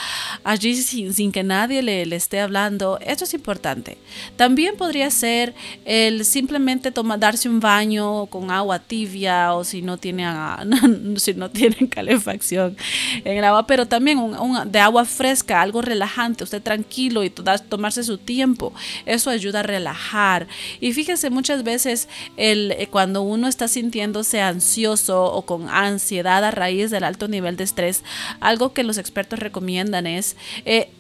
allí 0.44 0.76
sin, 0.76 1.32
que 1.32 1.42
nadie 1.42 1.82
le, 1.82 2.02
esté 2.14 2.38
hablando. 2.38 2.98
Esto 3.00 3.24
es 3.24 3.32
importante. 3.32 3.96
También 4.36 4.76
podría 4.76 5.10
ser 5.10 5.54
el 5.86 6.26
simplemente 6.26 6.90
tomar, 6.90 7.18
darse 7.18 7.48
un 7.48 7.60
baño 7.60 8.26
con 8.26 8.50
agua 8.50 8.78
tibia 8.78 9.54
o 9.54 9.64
si 9.64 9.80
no 9.80 9.96
tiene, 9.96 10.26
si 11.16 11.32
no 11.32 11.48
tienen 11.48 11.86
calefacción 11.88 12.76
en 13.24 13.38
el 13.38 13.44
agua, 13.44 13.66
pero 13.66 13.86
también 13.86 14.20
de 14.66 14.80
agua 14.80 15.06
fresca, 15.06 15.62
algo 15.62 15.80
relajante, 15.80 16.44
usted 16.44 16.62
tranquilo 16.62 17.24
y 17.24 17.30
toda 17.30 17.53
tomarse 17.58 18.04
su 18.04 18.18
tiempo. 18.18 18.72
Eso 19.06 19.30
ayuda 19.30 19.60
a 19.60 19.62
relajar. 19.62 20.46
Y 20.80 20.92
fíjese, 20.92 21.30
muchas 21.30 21.62
veces 21.62 22.08
el, 22.36 22.72
eh, 22.72 22.88
cuando 22.90 23.22
uno 23.22 23.48
está 23.48 23.68
sintiéndose 23.68 24.40
ansioso 24.40 25.24
o 25.24 25.42
con 25.42 25.68
ansiedad 25.68 26.44
a 26.44 26.50
raíz 26.50 26.90
del 26.90 27.04
alto 27.04 27.28
nivel 27.28 27.56
de 27.56 27.64
estrés, 27.64 28.02
algo 28.40 28.72
que 28.72 28.84
los 28.84 28.98
expertos 28.98 29.38
recomiendan 29.38 30.06
es... 30.06 30.36
Eh, 30.64 30.90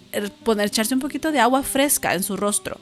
poner, 0.44 0.66
echarse 0.66 0.94
un 0.94 1.00
poquito 1.00 1.32
de 1.32 1.40
agua 1.40 1.62
fresca 1.62 2.14
en 2.14 2.22
su 2.22 2.36
rostro, 2.36 2.78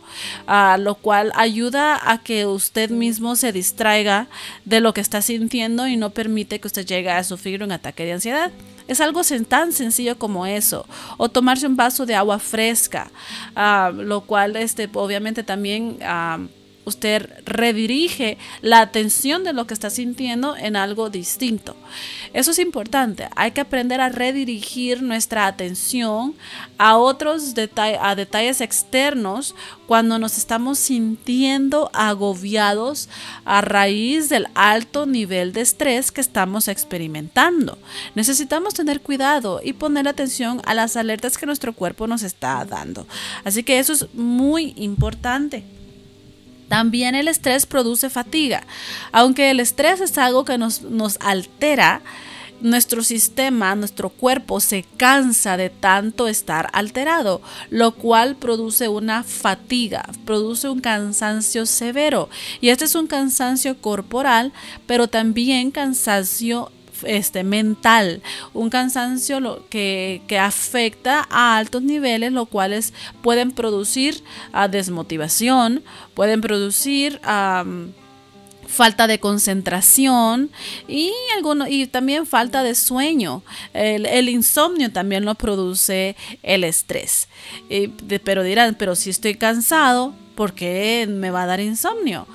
a 0.47 0.77
lo 0.79 0.95
cual 0.95 1.33
ayuda 1.35 1.99
a 2.11 2.19
que 2.19 2.47
usted 2.47 2.91
mismo 2.91 3.37
se 3.37 3.53
distraiga 3.53 4.29
de 4.65 4.81
lo 4.81 4.95
que 4.95 5.01
está 5.01 5.23
sintiendo 5.23 5.87
y 5.87 5.97
no 5.97 6.11
permite 6.11 6.61
que 6.61 6.69
usted 6.69 6.87
llegue 6.87 7.11
a 7.11 7.25
sufrir 7.25 7.63
un 7.63 7.73
ataque 7.73 8.05
de 8.05 8.13
ansiedad. 8.13 8.51
Es 8.89 9.01
algo 9.01 9.23
tan 9.49 9.73
sencillo 9.73 10.19
como 10.19 10.45
eso. 10.45 10.87
O 11.17 11.29
tomarse 11.29 11.67
un 11.67 11.77
vaso 11.77 12.05
de 12.05 12.15
agua 12.15 12.39
fresca, 12.39 13.11
ah, 13.55 13.93
lo 13.95 14.23
cual 14.23 14.57
este, 14.57 14.89
obviamente 14.93 15.43
también... 15.43 15.99
Ah, 16.03 16.39
usted 16.85 17.31
redirige 17.45 18.39
la 18.61 18.81
atención 18.81 19.45
de 19.45 19.53
lo 19.53 19.67
que 19.67 19.75
está 19.75 19.91
sintiendo 19.91 20.57
en 20.57 20.77
algo 20.77 21.11
distinto. 21.11 21.77
Eso 22.33 22.51
es 22.51 22.59
importante. 22.59 23.29
Hay 23.37 23.53
que 23.53 23.61
aprender 23.61 24.01
a 24.01 24.09
redirigir 24.09 25.03
nuestra 25.03 25.47
atención 25.47 26.35
a 26.79 26.97
otros 26.97 27.55
detalles, 27.55 27.99
a 28.03 28.15
detalles 28.15 28.61
externos 28.61 29.55
cuando 29.87 30.19
nos 30.19 30.39
estamos 30.39 30.79
sintiendo 30.79 31.91
agobiados 31.93 33.09
a 33.45 33.61
raíz 33.61 34.29
del 34.29 34.47
alto 34.55 35.07
nivel 35.07 35.53
de 35.53 35.61
estrés 35.61 36.11
que 36.11 36.21
estamos 36.21 36.69
experimentando. 36.69 37.79
Necesitamos 38.15 38.75
tener 38.75 39.01
cuidado 39.01 39.61
y 39.63 39.75
poner 39.75 40.09
atención 40.09 40.63
a 40.65 40.75
las 40.75 40.97
alertas 40.97 41.37
que 41.37 41.47
nuestro 41.47 41.75
cuerpo 41.75 42.07
nos 42.07 42.23
está 42.23 42.65
dando. 42.65 43.07
Así 43.45 43.63
que 43.63 43.79
eso 43.79 43.93
es 43.93 44.13
muy 44.15 44.73
importante. 44.77 45.65
También 46.73 47.15
el 47.15 47.29
estrés 47.29 47.67
produce 47.67 48.09
fatiga. 48.09 48.63
Aunque 49.13 49.51
el 49.51 49.61
estrés 49.61 50.01
es 50.01 50.17
algo 50.17 50.47
que 50.47 50.57
nos, 50.57 50.81
nos 50.81 51.19
altera, 51.21 52.01
nuestro 52.63 53.03
sistema, 53.03 53.75
nuestro 53.75 54.09
cuerpo 54.09 54.59
se 54.59 54.87
cansa 54.97 55.59
de 55.59 55.69
tanto 55.69 56.29
estar 56.29 56.71
alterado, 56.73 57.43
lo 57.69 57.93
cual 57.93 58.37
produce 58.37 58.89
una 58.89 59.23
fatiga, 59.23 60.09
produce 60.25 60.71
un 60.71 60.81
cansancio 60.81 61.67
severo. 61.67 62.31
Y 62.63 62.71
este 62.71 62.87
es 62.87 62.95
un 62.95 63.07
cansancio 63.07 63.77
corporal, 63.79 64.51
pero 64.87 65.09
también 65.09 65.73
cansancio 65.73 66.73
este, 67.05 67.45
mental, 67.45 68.23
un 68.55 68.71
cansancio 68.71 69.65
que, 69.69 70.23
afecta 70.41 71.27
a 71.31 71.57
altos 71.57 71.83
niveles, 71.83 72.33
lo 72.33 72.47
cuales 72.47 72.93
pueden 73.23 73.53
producir 73.53 74.23
a 74.53 74.63
ah, 74.63 74.69
desmotivación, 74.69 75.83
pueden 76.15 76.41
producir 76.41 77.21
falta 78.73 79.07
de 79.07 79.21
concentración 79.21 80.51
y, 80.89 81.13
alguno, 81.37 81.69
y 81.69 81.87
también 81.87 82.27
falta 82.27 82.63
de 82.63 82.75
sueño. 82.75 83.43
El, 83.75 84.29
insomnio 84.29 84.91
también 84.91 85.25
lo 85.25 85.35
produce 85.35 86.17
el 86.43 86.65
estrés. 86.65 87.29
pero 88.25 88.43
dirán, 88.43 88.75
pero 88.75 88.97
si 88.97 89.11
estoy 89.11 89.35
cansado, 89.35 90.15
¿Por 90.35 90.55
qué 90.55 91.07
me 91.09 91.31
va 91.31 91.43
a 91.43 91.47
dar 91.47 91.61
insomnio? 91.61 92.27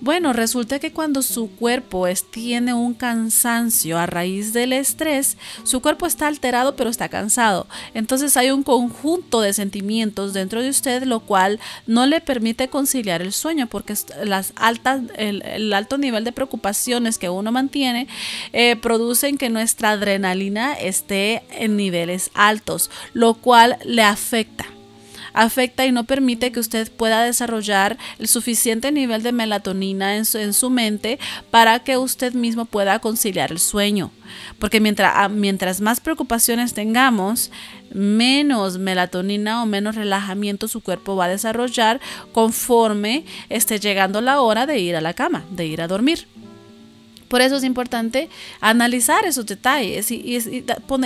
Bueno, 0.00 0.32
resulta 0.32 0.78
que 0.78 0.92
cuando 0.92 1.22
su 1.22 1.50
cuerpo 1.50 2.06
tiene 2.30 2.74
un 2.74 2.94
cansancio 2.94 3.98
a 3.98 4.06
raíz 4.06 4.52
del 4.52 4.72
estrés, 4.72 5.36
su 5.64 5.80
cuerpo 5.80 6.06
está 6.06 6.26
alterado 6.26 6.76
pero 6.76 6.90
está 6.90 7.08
cansado. 7.08 7.66
Entonces 7.94 8.36
hay 8.36 8.50
un 8.50 8.62
conjunto 8.62 9.40
de 9.40 9.52
sentimientos 9.52 10.32
dentro 10.32 10.62
de 10.62 10.70
usted 10.70 11.04
lo 11.04 11.20
cual 11.20 11.60
no 11.86 12.06
le 12.06 12.20
permite 12.20 12.68
conciliar 12.68 13.22
el 13.22 13.32
sueño 13.32 13.66
porque 13.66 13.94
las 14.24 14.52
altas, 14.56 15.02
el, 15.16 15.72
alto 15.72 15.98
nivel 15.98 16.24
de 16.24 16.32
preocupaciones 16.32 17.18
que 17.18 17.28
uno 17.28 17.52
mantiene 17.52 18.08
eh, 18.52 18.76
producen 18.76 19.38
que 19.38 19.50
nuestra 19.50 19.90
adrenalina 19.90 20.74
esté 20.74 21.42
en 21.50 21.76
niveles 21.76 22.30
altos, 22.34 22.90
lo 23.12 23.34
cual 23.34 23.78
le 23.84 24.02
afecta 24.02 24.66
afecta 25.34 25.86
y 25.86 25.92
no 25.92 26.04
permite 26.04 26.52
que 26.52 26.60
usted 26.60 26.90
pueda 26.90 27.22
desarrollar 27.22 27.98
el 28.18 28.28
suficiente 28.28 28.92
nivel 28.92 29.22
de 29.22 29.32
melatonina 29.32 30.16
en 30.16 30.24
su, 30.24 30.70
mente 30.70 31.18
para 31.50 31.80
que 31.80 31.96
usted 31.96 32.34
mismo 32.34 32.64
pueda 32.64 32.98
conciliar 32.98 33.52
el 33.52 33.58
sueño. 33.58 34.10
Porque 34.58 34.80
mientras, 34.80 35.12
ah, 35.14 35.28
mientras 35.28 35.80
más 35.80 36.00
preocupaciones 36.00 36.72
tengamos, 36.72 37.50
menos 37.92 38.78
melatonina 38.78 39.62
o 39.62 39.66
menos 39.66 39.96
relajamiento 39.96 40.68
su 40.68 40.80
cuerpo 40.80 41.16
va 41.16 41.26
a 41.26 41.28
desarrollar 41.28 42.00
conforme 42.32 43.24
esté 43.48 43.78
llegando 43.78 44.20
la 44.20 44.40
hora 44.40 44.66
de 44.66 44.78
ir 44.78 44.96
a 44.96 45.00
la 45.00 45.14
cama, 45.14 45.44
de 45.50 45.66
ir 45.66 45.82
a 45.82 45.88
dormir. 45.88 46.26
Por 47.32 47.40
eso 47.40 47.56
es 47.56 47.64
importante 47.64 48.28
analizar 48.60 49.24
esos 49.24 49.46
detalles 49.46 50.10
y, 50.10 50.36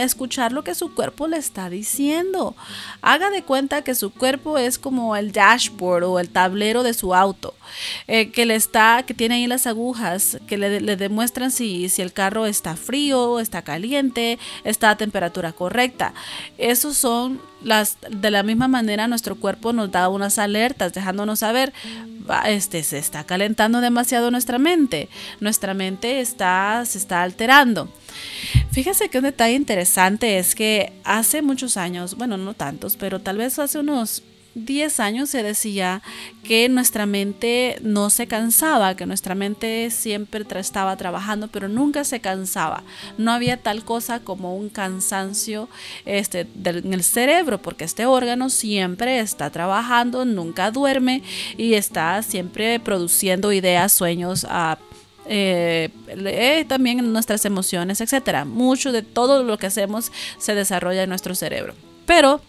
escuchar 0.01 0.51
lo 0.51 0.65
que 0.65 0.75
su 0.75 0.93
cuerpo 0.93 1.29
le 1.29 1.37
está 1.37 1.71
diciendo. 1.71 2.57
Haga 3.01 3.31
de 3.31 3.45
cuenta 3.45 3.83
que 3.83 3.95
su 3.95 4.11
cuerpo 4.11 4.59
es 4.59 4.77
como 4.77 5.15
el 5.15 5.31
dashboard 5.31 6.03
o 6.03 6.19
el 6.19 6.29
tablero 6.29 6.83
de 6.83 6.95
su 6.95 7.15
auto, 7.15 7.55
eh, 8.09 8.33
que 8.33 8.45
le 8.45 8.57
está, 8.57 9.05
que 9.07 9.15
tiene 9.15 9.37
ahí 9.37 9.47
las 9.47 9.69
agujas 9.69 10.39
que 10.49 10.59
le, 10.59 10.97
demuestran 10.97 11.53
si, 11.53 11.89
si 11.89 12.03
el 12.03 12.13
carro 12.13 12.47
está 12.47 12.75
frío, 12.75 13.39
está 13.39 13.63
caliente, 13.63 14.41
está 14.65 14.91
a 14.91 14.97
temperatura 14.97 15.53
correcta. 15.53 16.13
Esos 16.59 16.97
son 16.97 17.41
de 17.63 18.31
la 18.31 18.43
misma 18.43 18.69
manera 18.69 19.09
nuestro 19.09 19.37
cuerpo 19.37 19.73
nos 19.73 19.91
da 19.91 20.09
unas 20.09 20.39
alertas 20.39 20.93
dejándonos 20.93 21.41
saber 21.41 21.73
este 22.47 22.83
se 22.83 22.99
está 22.99 23.25
calentando 23.25 23.81
demasiado 23.81 24.31
nuestra 24.31 24.59
mente 24.59 25.09
nuestra 25.41 25.75
mente 25.75 26.21
está 26.21 26.85
se 26.87 26.99
está 26.99 27.23
alterando 27.23 27.89
fíjese 28.71 29.09
que 29.09 29.19
un 29.19 29.25
detalle 29.25 29.55
interesante 29.55 30.39
es 30.39 30.55
que 30.55 30.93
hace 31.05 31.43
muchos 31.43 31.77
años 31.77 32.17
bueno 32.17 32.37
no 32.37 32.55
tantos 32.55 32.97
pero 32.97 33.21
tal 33.21 33.39
vez 33.39 33.59
hace 33.59 33.79
unos 33.79 34.23
10 34.57 35.01
años 35.01 35.29
se 35.29 35.43
decía 35.43 36.03
que 36.43 36.69
nuestra 36.71 37.05
mente 37.05 37.79
no 37.83 38.09
se 38.09 38.27
cansaba, 38.27 38.97
que 38.97 39.05
nuestra 39.05 39.35
mente 39.35 39.91
siempre 39.91 40.47
estaba 40.59 40.97
trabajando, 40.97 41.49
pero 41.49 41.69
nunca 41.69 42.05
se 42.05 42.21
cansaba. 42.21 42.83
No 43.19 43.33
había 43.33 43.59
tal 43.59 43.85
cosa 43.85 44.21
como 44.21 44.57
un 44.57 44.71
cansancio 44.71 45.69
este, 46.07 46.47
en 46.65 46.95
el 46.95 47.05
cerebro, 47.05 47.61
porque 47.61 47.85
este 47.85 48.07
órgano 48.07 48.49
siempre 48.49 49.21
está 49.21 49.51
trabajando, 49.51 50.25
nunca 50.25 50.71
duerme 50.71 51.23
y 51.59 51.75
está 51.75 52.23
siempre 52.23 52.81
produciendo 52.81 53.53
ideas, 53.53 53.93
sueños, 53.93 54.47
a 54.49 54.79
eh, 55.29 55.91
eh, 56.09 56.65
también 56.67 57.13
nuestras 57.13 57.45
emociones, 57.45 58.01
etcétera. 58.01 58.47
Mucho 58.47 58.91
de 58.91 59.03
todo 59.03 59.43
lo 59.43 59.59
que 59.59 59.67
hacemos 59.67 60.13
se 60.39 60.55
desarrolla 60.55 61.03
en 61.03 61.11
nuestro 61.11 61.35
cerebro. 61.35 61.75
Pero 62.07 62.41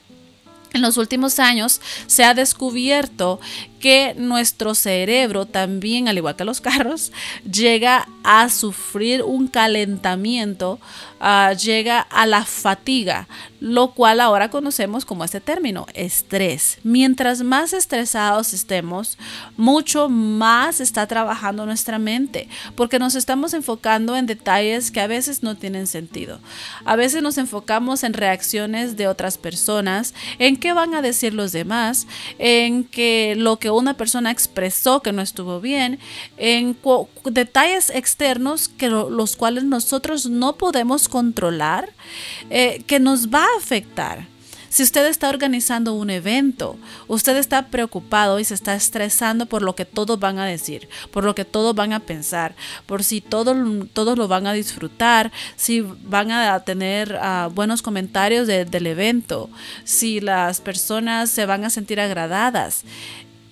en 0.74 0.82
los 0.82 0.98
últimos 0.98 1.40
años 1.40 1.82
se 2.08 2.24
ha 2.24 2.34
descubierto 2.34 3.40
que 3.80 4.14
nuestro 4.18 4.76
cerebro 4.76 5.46
también, 5.46 6.08
al 6.08 6.18
igual 6.18 6.36
que 6.36 6.46
los 6.46 6.62
carros, 6.62 7.12
llega 7.50 8.08
a 8.24 8.50
sufrir 8.50 9.24
un 9.24 9.48
calentamiento, 9.48 10.80
ah, 11.20 11.54
llega 11.54 12.00
a 12.02 12.26
la 12.26 12.44
fatiga, 12.44 13.28
lo 13.60 13.92
cual 13.92 14.20
ahora 14.20 14.50
conocemos 14.50 15.06
como 15.06 15.24
este 15.24 15.42
término, 15.42 15.88
estrés. 15.94 16.78
Mientras 16.84 17.42
más 17.42 17.74
estresados 17.74 18.54
estemos, 18.54 19.18
mucho 19.56 20.10
más 20.10 20.80
está 20.80 21.08
trabajando 21.08 21.66
nuestra 21.66 22.00
mente, 22.00 22.48
porque 22.76 23.00
nos 23.00 23.16
estamos 23.16 23.54
enfocando 23.54 24.16
en 24.16 24.26
detalles 24.26 24.92
que 24.92 25.02
a 25.02 25.08
veces 25.08 25.44
no 25.44 25.56
tienen 25.56 25.88
sentido. 25.88 26.40
A 26.86 26.96
veces 26.96 27.22
nos 27.22 27.38
enfocamos 27.38 28.04
en 28.04 28.14
reacciones 28.14 28.98
de 28.98 29.08
otras 29.08 29.38
personas, 29.38 30.14
en 30.40 30.58
qué 30.58 30.74
van 30.74 30.94
a 30.94 31.02
decir 31.02 31.34
los 31.34 31.52
demás, 31.52 32.08
en 32.40 32.84
que 32.84 33.36
lo 33.38 33.58
que 33.58 33.67
una 33.76 33.96
persona 33.96 34.32
expresó 34.32 35.02
que 35.02 35.12
no 35.12 35.22
estuvo 35.22 35.60
bien, 35.60 36.00
en 36.38 36.78
detalles 37.26 37.90
externos 37.90 38.70
que 38.70 38.90
los 38.90 39.36
cuales 39.36 39.64
nosotros 39.64 40.28
no 40.28 40.58
podemos 40.58 41.08
controlar, 41.08 41.90
eh, 42.50 42.84
que 42.88 43.00
nos 43.00 43.30
va 43.30 43.44
a 43.44 43.58
afectar. 43.58 44.28
Si 44.70 44.84
usted 44.84 45.08
está 45.08 45.30
organizando 45.30 45.94
un 45.94 46.10
evento, 46.10 46.78
usted 47.08 47.38
está 47.38 47.68
preocupado 47.68 48.40
y 48.40 48.44
se 48.44 48.54
está 48.54 48.76
estresando 48.76 49.46
por 49.46 49.62
lo 49.62 49.76
que 49.76 49.86
todos 49.86 50.20
van 50.20 50.40
a 50.40 50.46
decir, 50.46 50.90
por 51.12 51.24
lo 51.24 51.34
que 51.36 51.46
todos 51.46 51.74
van 51.74 51.94
a 51.94 52.02
pensar, 52.02 52.54
por 52.86 53.04
si 53.04 53.22
todos, 53.22 53.58
todos 53.94 54.18
lo 54.18 54.28
van 54.28 54.46
a 54.46 54.54
disfrutar, 54.54 55.32
si 55.56 55.82
van 55.82 56.32
a 56.32 56.60
tener 56.60 57.18
ah, 57.22 57.50
buenos 57.54 57.82
comentarios 57.82 58.46
del 58.46 58.88
evento, 58.88 59.50
si 59.84 60.20
las 60.20 60.60
personas 60.60 61.30
se 61.30 61.46
van 61.46 61.64
a 61.64 61.70
sentir 61.70 62.00
agradadas. 62.00 62.84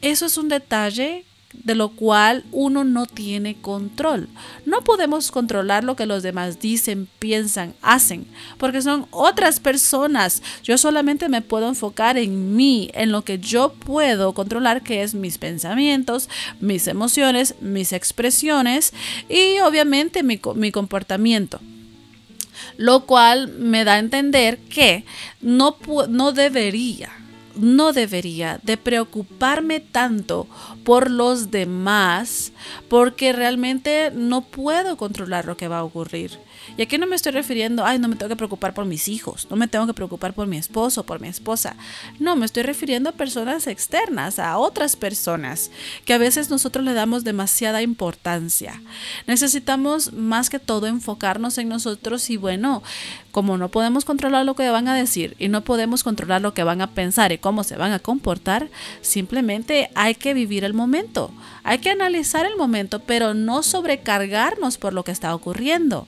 Eso 0.06 0.28
es 0.28 0.38
un 0.38 0.50
detalle 0.50 1.26
de 1.52 1.74
lo 1.74 1.90
cual 1.90 2.44
uno 2.52 2.84
no 2.84 3.08
tiene 3.08 3.56
control. 3.60 4.30
No 4.64 4.82
podemos 4.82 5.32
controlar 5.32 5.84
lo 5.84 5.96
que 5.96 6.06
los 6.06 6.22
demás 6.22 6.60
dicen, 6.60 7.08
piensan, 7.18 7.74
hacen, 7.82 8.28
porque 8.60 8.84
son 8.84 9.08
otras 9.10 9.60
personas. 9.60 10.44
Yo 10.62 10.78
solamente 10.78 11.28
me 11.28 11.42
puedo 11.42 11.68
enfocar 11.68 12.20
en 12.20 12.56
mí, 12.56 12.92
en 12.94 13.12
lo 13.12 13.24
que 13.24 13.40
yo 13.40 13.74
puedo 13.74 14.36
controlar, 14.36 14.84
que 14.84 15.02
es 15.02 15.16
mis 15.16 15.40
pensamientos, 15.40 16.30
mis 16.60 16.86
emociones, 16.88 17.56
mis 17.60 17.92
expresiones 17.92 18.94
y 19.28 19.58
obviamente 19.62 20.22
mi, 20.22 20.38
comportamiento 20.72 21.60
lo 22.78 23.08
cual 23.08 23.48
me 23.48 23.84
da 23.84 23.94
a 23.94 24.00
entender 24.00 24.60
que 24.60 25.04
no, 25.42 25.78
no 26.10 26.32
debería 26.32 27.10
no 27.58 27.94
debería 27.94 28.60
de 28.64 28.78
preocuparme 28.78 29.80
tanto 29.80 30.48
por 30.84 31.10
los 31.10 31.52
demás 31.52 32.52
porque 32.90 33.34
realmente 33.34 34.12
no 34.14 34.42
puedo 34.42 34.98
controlar 34.98 35.46
lo 35.46 35.58
que 35.58 35.68
va 35.68 35.80
a 35.80 35.84
ocurrir. 35.84 36.40
Y 36.78 36.82
aquí 36.82 36.98
no 36.98 37.08
me 37.08 37.16
estoy 37.16 37.32
refiriendo, 37.32 37.86
ay, 37.86 38.00
no 38.00 38.08
me 38.08 38.16
tengo 38.16 38.30
que 38.30 38.36
preocupar 38.36 38.74
por 38.74 38.86
mis 38.86 39.08
hijos, 39.08 39.48
no 39.50 39.56
me 39.56 39.68
tengo 39.68 39.88
que 39.88 39.94
preocupar 39.94 40.34
por 40.34 40.48
mi 40.48 40.58
esposo, 40.58 41.06
por 41.06 41.20
mi 41.20 41.28
esposa. 41.28 41.76
No, 42.20 42.36
me 42.36 42.46
estoy 42.46 42.64
refiriendo 42.64 43.10
a 43.10 43.14
personas 43.14 43.68
externas, 43.68 44.40
a 44.40 44.58
otras 44.58 44.96
personas, 44.96 45.72
que 46.06 46.14
a 46.14 46.18
veces 46.18 46.50
nosotros 46.50 46.84
le 46.84 46.94
damos 46.94 47.24
demasiada 47.24 47.82
importancia. 47.82 48.82
Necesitamos 49.28 50.14
más 50.14 50.50
que 50.50 50.60
todo 50.60 50.88
enfocarnos 50.88 51.58
en 51.58 51.70
nosotros 51.70 52.30
y 52.30 52.38
bueno, 52.38 52.84
como 53.32 53.58
no 53.58 53.70
podemos 53.70 54.06
controlar 54.06 54.46
lo 54.46 54.56
que 54.56 54.70
van 54.70 54.88
a 54.88 54.96
decir 54.96 55.36
y 55.40 55.50
no 55.50 55.62
podemos 55.62 56.04
controlar 56.04 56.42
lo 56.42 56.54
que 56.54 56.64
van 56.64 56.82
a 56.82 56.92
pensar 56.92 57.32
y 57.32 57.38
cómo 57.38 57.64
se 57.64 57.76
van 57.76 57.92
a 57.92 58.00
comportar, 58.00 58.70
simplemente 59.02 59.90
hay 59.94 60.16
que 60.16 60.34
vivir 60.34 60.64
el 60.64 60.74
momento, 60.74 61.32
hay 61.66 61.80
que 61.80 61.90
analizar 61.90 62.46
el 62.46 62.56
momento, 62.56 63.00
pero 63.00 63.34
no 63.34 63.62
sobrecargarnos 63.62 64.78
por 64.78 64.94
lo 64.94 65.04
que 65.04 65.12
está 65.12 65.36
ocurriendo 65.36 66.08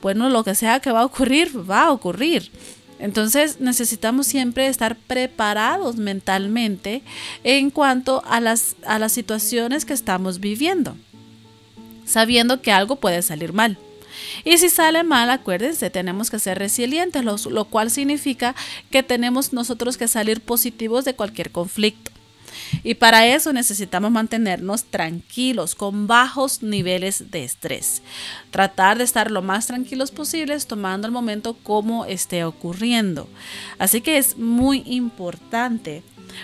bueno, 0.00 0.28
lo 0.28 0.44
que 0.44 0.54
sea 0.54 0.80
que 0.80 0.92
va 0.92 1.00
a 1.00 1.04
ocurrir, 1.04 1.68
va 1.68 1.84
a 1.84 1.92
ocurrir. 1.92 2.50
Entonces 2.98 3.60
necesitamos 3.60 4.26
siempre 4.26 4.66
estar 4.66 4.96
preparados 4.96 5.96
mentalmente 5.96 7.02
en 7.44 7.70
cuanto 7.70 8.22
a 8.26 8.40
las, 8.40 8.76
a 8.84 8.98
las 8.98 9.12
situaciones 9.12 9.84
que 9.84 9.92
estamos 9.92 10.40
viviendo, 10.40 10.96
sabiendo 12.04 12.60
que 12.60 12.72
algo 12.72 12.96
puede 12.96 13.22
salir 13.22 13.52
mal. 13.52 13.78
Y 14.44 14.58
si 14.58 14.68
sale 14.68 15.04
mal, 15.04 15.30
acuérdense, 15.30 15.90
tenemos 15.90 16.28
que 16.28 16.40
ser 16.40 16.58
resilientes, 16.58 17.24
lo 17.24 17.64
cual 17.66 17.90
significa 17.90 18.56
que 18.90 19.04
tenemos 19.04 19.52
nosotros 19.52 19.96
que 19.96 20.08
salir 20.08 20.40
positivos 20.40 21.04
de 21.04 21.14
cualquier 21.14 21.52
conflicto. 21.52 22.10
Y 22.82 22.94
para 22.94 23.26
eso 23.26 23.52
necesitamos 23.52 24.10
mantenernos 24.10 24.84
tranquilos, 24.84 25.74
con 25.74 26.06
bajos 26.06 26.62
niveles 26.62 27.30
de 27.30 27.44
estrés. 27.44 28.02
Tratar 28.50 28.98
de 28.98 29.04
estar 29.04 29.30
lo 29.30 29.42
más 29.42 29.66
tranquilos 29.66 30.10
posibles, 30.10 30.66
tomando 30.66 31.06
el 31.06 31.12
momento 31.12 31.54
como 31.62 32.04
esté 32.04 32.44
ocurriendo. 32.44 33.28
Así 33.78 34.00
que 34.00 34.18
es 34.18 34.36
muy 34.36 34.82
importante 34.86 36.02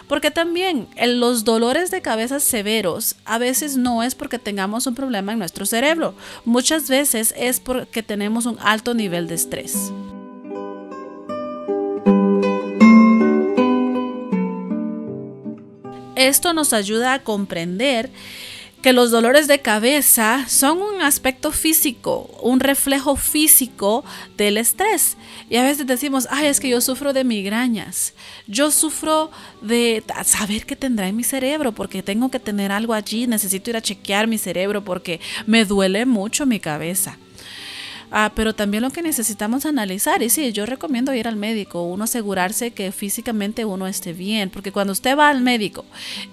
porque 0.09 0.31
también 0.31 0.89
los 1.07 1.45
dolores 1.45 1.91
de 1.91 2.03
cabeza 2.03 2.41
severos 2.41 3.17
a 3.25 3.39
veces 3.39 3.77
no 3.77 4.03
es 4.03 4.15
porque 4.15 4.39
tengamos 4.39 4.87
un 4.87 4.95
problema 4.95 5.33
en 5.33 5.39
nuestro 5.39 5.67
cerebro, 5.67 6.15
muchas 6.45 6.89
veces 6.89 7.35
es 7.37 7.61
porque 7.61 8.03
tenemos 8.03 8.47
un 8.47 8.59
alto 8.61 8.95
nivel 8.95 9.29
de 9.29 9.35
estrés. 9.35 9.93
Esto 16.17 16.53
nos 16.53 16.73
ayuda 16.73 17.15
a 17.15 17.23
comprender 17.23 18.11
que 18.85 18.93
los 18.93 19.11
dolores 19.11 19.49
de 19.49 19.61
cabeza 19.61 20.45
son 20.47 20.83
un 20.83 21.01
aspecto 21.01 21.53
físico, 21.53 22.31
un 22.43 22.61
reflejo 22.61 23.17
físico 23.17 24.05
del 24.37 24.59
estrés. 24.59 25.17
Y 25.49 25.57
a 25.57 25.63
veces 25.63 25.87
decimos, 25.87 26.29
ay, 26.31 26.49
es 26.49 26.61
que 26.61 26.69
yo 26.69 26.83
sufro 26.83 27.15
de 27.15 27.25
migrañas, 27.25 28.13
yo 28.47 28.71
sufro 28.71 29.31
de 29.63 30.05
saber 30.25 30.67
qué 30.67 30.77
tendrá 30.77 31.09
en 31.09 31.17
mi 31.17 31.25
cerebro, 31.25 31.73
porque 31.73 32.03
tengo 32.03 32.31
que 32.31 32.39
tener 32.39 32.73
algo 32.73 32.93
allí, 32.93 33.27
necesito 33.27 33.71
ir 33.71 33.79
a 33.79 33.81
chequear 33.81 34.27
mi 34.27 34.37
cerebro 34.37 34.85
porque 34.85 35.19
me 35.47 35.65
duele 35.65 36.05
mucho 36.05 36.45
mi 36.45 36.61
cabeza. 36.61 37.17
Ah, 38.17 38.31
pero 38.33 38.55
también 38.55 38.85
lo 38.85 38.91
que 38.91 39.03
necesitamos 39.03 39.67
analizar, 39.67 40.23
y 40.23 40.31
sí, 40.31 40.53
yo 40.53 40.67
recomiendo 40.67 41.13
ir 41.13 41.27
al 41.27 41.35
médico, 41.35 41.83
uno 41.83 42.05
asegurarse 42.05 42.71
que 42.71 42.93
físicamente 42.93 43.65
uno 43.65 43.89
esté 43.89 44.13
bien, 44.13 44.51
porque 44.51 44.71
cuando 44.71 44.93
usted 44.93 45.19
va 45.19 45.31
al 45.31 45.41
médico 45.41 45.85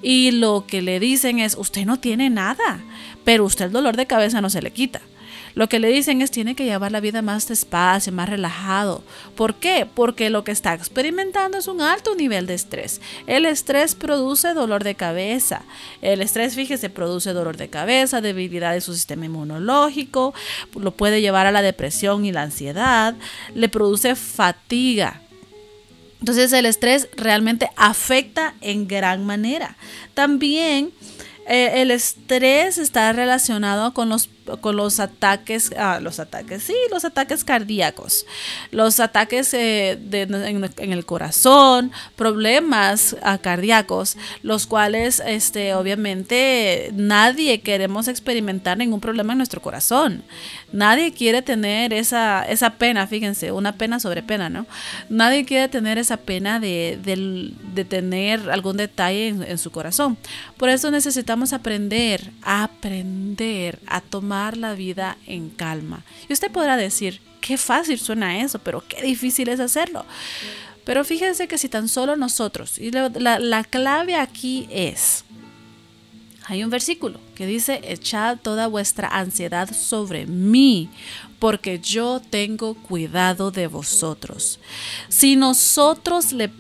y 0.04 0.30
lo 0.30 0.65
que 0.67 0.84
le 0.84 1.00
dicen 1.00 1.39
es, 1.39 1.58
usted 1.58 1.88
no 1.88 1.98
tiene 1.98 2.30
nada, 2.30 2.84
pero 3.24 3.46
usted 3.46 3.65
el 3.65 3.72
dolor 3.72 3.98
de 3.98 4.06
cabeza 4.06 4.41
no 4.41 4.52
se 4.52 4.62
le 4.62 4.70
quita. 4.70 5.02
Lo 5.54 5.70
que 5.70 5.80
le 5.80 5.90
dicen 5.90 6.22
es 6.22 6.32
tiene 6.32 6.56
que 6.56 6.66
llevar 6.66 6.92
la 6.92 7.00
vida 7.00 7.22
más 7.22 7.48
despacio, 7.48 8.12
más 8.14 8.30
relajado. 8.30 9.04
¿Por 9.36 9.56
qué? 9.56 9.88
Porque 9.92 10.30
lo 10.30 10.44
que 10.44 10.52
está 10.52 10.74
experimentando 10.74 11.58
es 11.58 11.68
un 11.68 11.82
alto 11.82 12.16
nivel 12.16 12.48
de 12.48 12.54
estrés. 12.54 13.02
El 13.28 13.46
estrés 13.46 13.96
produce 13.96 14.54
dolor 14.54 14.84
de 14.84 14.96
cabeza. 14.96 15.64
El 16.02 16.22
estrés, 16.22 16.56
fíjese, 16.56 16.90
produce 16.90 17.34
dolor 17.34 17.58
de 17.58 17.70
cabeza, 17.70 18.22
debilidad 18.22 18.74
de 18.74 18.82
su 18.82 18.94
sistema 18.94 19.26
inmunológico, 19.26 20.34
lo 20.76 20.92
puede 20.92 21.22
llevar 21.22 21.48
a 21.48 21.52
la 21.52 21.62
depresión 21.62 22.26
y 22.26 22.32
la 22.32 22.44
ansiedad, 22.44 23.16
le 23.54 23.70
produce 23.70 24.16
fatiga. 24.16 25.22
Entonces 26.20 26.54
el 26.54 26.68
estrés 26.68 27.10
realmente 27.16 27.70
afecta 27.76 28.54
en 28.62 28.88
gran 28.88 29.26
manera. 29.26 29.76
También 30.14 30.92
eh, 31.48 31.82
el 31.82 31.90
estrés 31.90 32.78
está 32.78 33.12
relacionado 33.12 33.94
con 33.94 34.10
los 34.10 34.28
con 34.60 34.76
los 34.76 35.00
ataques, 35.00 35.72
ah, 35.78 36.00
los 36.02 36.20
ataques, 36.20 36.64
sí, 36.64 36.76
los 36.92 37.06
ataques 37.06 37.44
cardíacos, 37.44 38.26
los 38.72 39.00
ataques 39.00 39.54
eh, 39.54 40.00
en, 40.12 40.94
el 40.94 41.06
corazón, 41.06 41.92
problemas 42.16 43.16
ah, 43.24 43.38
cardíacos, 43.38 44.18
los 44.44 44.68
cuales, 44.68 45.22
este, 45.26 45.74
obviamente, 45.74 46.92
nadie 46.94 47.62
queremos 47.62 48.08
experimentar 48.08 48.78
ningún 48.78 49.00
problema 49.00 49.34
en 49.34 49.38
nuestro 49.38 49.62
corazón. 49.62 50.24
Nadie 50.72 51.14
quiere 51.14 51.42
tener 51.42 51.94
esa, 51.94 52.44
esa 52.44 52.72
pena, 52.72 53.08
fíjense, 53.08 53.52
una 53.52 53.74
pena 53.74 54.00
sobre 54.00 54.24
pena, 54.24 54.50
¿no? 54.50 54.66
Nadie 55.10 55.46
quiere 55.46 55.68
tener 55.68 55.98
esa 55.98 56.18
pena 56.18 56.60
de, 56.60 56.98
tener 57.90 58.50
algún 58.50 58.78
detalle 58.78 59.28
en, 59.28 59.58
su 59.58 59.72
corazón. 59.72 60.18
Por 60.58 60.70
eso 60.70 60.92
necesitamos 60.92 61.54
aprender, 61.54 62.32
aprender 62.42 63.80
a 63.88 64.02
tomar 64.02 64.40
la 64.58 64.73
vida 64.73 65.17
en 65.27 65.49
calma. 65.49 66.04
Y 66.27 66.34
usted 66.34 66.51
podrá 66.51 66.77
decir, 66.77 67.21
qué 67.41 67.58
fácil 67.58 67.99
suena 67.99 68.41
eso, 68.41 68.60
pero 68.60 68.84
qué 68.88 69.01
difícil 69.01 69.49
es 69.49 69.60
hacerlo. 69.60 70.06
Pero 70.86 71.04
fíjense 71.04 71.47
que 71.47 71.58
si 71.58 71.69
tan 71.69 71.88
solo 71.88 72.15
nosotros, 72.15 72.80
y 72.80 72.91
la, 72.91 73.10
la 73.39 73.63
clave 73.63 74.15
aquí 74.15 74.67
es, 74.71 75.23
hay 76.45 76.63
un 76.63 76.69
versículo 76.69 77.19
que 77.36 77.45
dice, 77.45 77.82
echad 77.84 78.38
toda 78.38 78.67
vuestra 78.67 79.08
ansiedad 79.08 79.69
sobre 79.73 80.25
mí, 80.25 80.89
porque 81.41 81.80
yo 81.80 82.21
tengo 82.30 82.75
cuidado 82.75 83.49
de 83.49 83.65
vosotros. 83.65 84.60
Si 85.10 85.36
nosotros 85.36 86.34
le, 86.34 86.51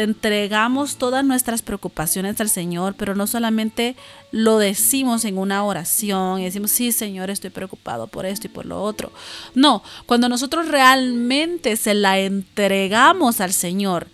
entregamos 0.00 0.96
todas 0.96 1.24
nuestras 1.24 1.60
preocupaciones 1.60 2.40
al 2.40 2.48
Señor, 2.48 2.94
pero 2.96 3.16
no 3.16 3.26
solamente 3.26 3.96
lo 4.30 4.58
decimos 4.58 5.24
en 5.24 5.38
una 5.38 5.64
oración 5.64 6.38
y 6.38 6.44
decimos, 6.44 6.70
sí, 6.70 6.92
Señor, 6.92 7.30
estoy 7.30 7.50
preocupado 7.50 8.06
por 8.06 8.26
esto 8.26 8.46
y 8.46 8.50
por 8.50 8.64
lo 8.64 8.80
otro. 8.80 9.10
No, 9.56 9.82
cuando 10.06 10.28
nosotros 10.28 10.68
realmente 10.68 11.74
se 11.74 11.94
la 11.94 12.20
entregamos 12.20 13.40
al 13.40 13.52
Señor, 13.52 14.06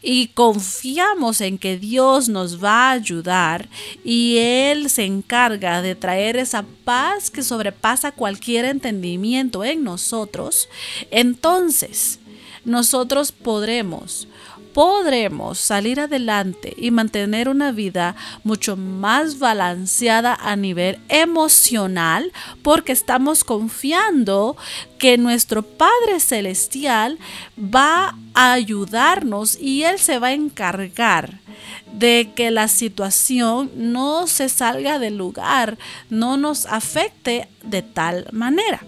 y 0.00 0.28
confiamos 0.28 1.40
en 1.40 1.58
que 1.58 1.76
Dios 1.76 2.28
nos 2.28 2.62
va 2.62 2.88
a 2.88 2.92
ayudar 2.92 3.68
y 4.04 4.36
Él 4.38 4.90
se 4.90 5.04
encarga 5.04 5.82
de 5.82 5.94
traer 5.96 6.36
esa 6.36 6.64
paz 6.84 7.30
que 7.30 7.42
sobrepasa 7.42 8.12
cualquier 8.12 8.64
entendimiento 8.64 9.64
en 9.68 9.84
nosotros, 9.84 10.68
entonces 11.10 12.18
nosotros 12.64 13.32
podremos 13.32 14.28
podremos 14.78 15.58
salir 15.58 15.98
adelante 15.98 16.72
y 16.76 16.92
mantener 16.92 17.48
una 17.48 17.72
vida 17.72 18.14
mucho 18.44 18.76
más 18.76 19.40
balanceada 19.40 20.34
a 20.34 20.54
nivel 20.54 21.00
emocional 21.08 22.32
porque 22.62 22.92
estamos 22.92 23.42
confiando 23.42 24.56
que 24.98 25.18
nuestro 25.18 25.62
Padre 25.62 26.20
Celestial 26.20 27.18
va 27.58 28.16
a 28.34 28.52
ayudarnos 28.52 29.58
y 29.60 29.82
Él 29.82 29.98
se 29.98 30.20
va 30.20 30.28
a 30.28 30.32
encargar 30.34 31.40
de 31.92 32.30
que 32.36 32.52
la 32.52 32.68
situación 32.68 33.72
no 33.74 34.28
se 34.28 34.48
salga 34.48 35.00
del 35.00 35.16
lugar, 35.16 35.76
no 36.08 36.36
nos 36.36 36.66
afecte 36.66 37.48
de 37.64 37.82
tal 37.82 38.26
manera. 38.30 38.80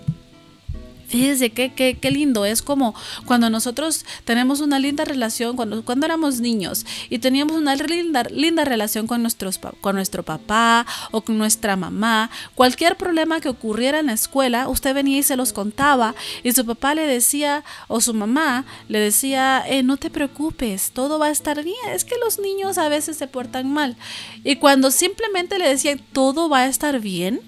Fíjese 1.11 1.51
qué, 1.51 1.73
qué, 1.75 1.99
qué, 1.99 2.11
lindo. 2.13 2.45
Es 2.45 2.63
como 2.63 2.95
cuando 3.27 3.51
nosotros 3.51 4.05
tenemos 4.25 4.61
una 4.61 4.79
linda 4.79 5.05
relación, 5.05 5.57
cuando, 5.57 5.85
cuando 5.85 6.07
éramos 6.07 6.39
niños 6.39 6.87
y 7.09 7.19
teníamos 7.19 7.57
una 7.57 7.75
linda, 7.75 8.23
linda 8.31 8.65
relación 8.65 9.09
con, 9.09 9.21
nuestros, 9.21 9.59
con 9.81 9.97
nuestro 9.97 10.23
papá 10.23 10.87
o 11.11 11.23
con 11.23 11.37
nuestra 11.37 11.75
mamá. 11.75 12.31
Cualquier 12.55 12.97
problema 12.97 13.41
que 13.41 13.49
ocurriera 13.49 13.99
en 13.99 14.07
la 14.07 14.13
escuela, 14.13 14.69
usted 14.69 14.95
venía 14.95 15.19
y 15.19 15.25
se 15.25 15.35
los 15.35 15.53
contaba 15.53 16.15
y 16.45 16.53
su 16.53 16.65
papá 16.65 16.95
le 16.95 17.09
decía 17.09 17.65
o 17.89 18.01
su 18.01 18.15
mamá 18.15 18.65
le 18.87 19.01
decía, 19.01 19.65
eh, 19.67 19.83
no 19.83 19.97
te 19.97 20.11
preocupes, 20.11 20.93
todo 20.93 21.19
va 21.19 21.27
a 21.27 21.31
estar 21.31 21.65
bien. 21.65 21.75
Es 21.93 22.05
que 22.05 22.15
los 22.23 22.39
niños 22.39 22.79
a 22.79 22.89
veces 22.89 23.17
se 23.17 23.27
portan 23.27 23.73
mal. 23.73 23.97
Y 24.45 24.57
cuando 24.57 24.93
simplemente 24.93 25.59
le 25.59 25.71
decía, 25.71 25.97
todo 26.13 26.49
va 26.49 26.59
a 26.59 26.67
estar 26.69 27.01
bien, 27.01 27.41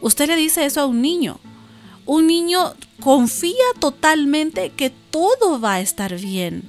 usted 0.00 0.28
le 0.28 0.36
dice 0.36 0.64
eso 0.64 0.80
a 0.80 0.86
un 0.86 1.02
niño 1.02 1.40
un 2.06 2.26
niño 2.26 2.74
confía 3.00 3.52
totalmente 3.80 4.70
que 4.70 4.90
todo 5.10 5.60
va 5.60 5.74
a 5.74 5.80
estar 5.80 6.16
bien 6.16 6.62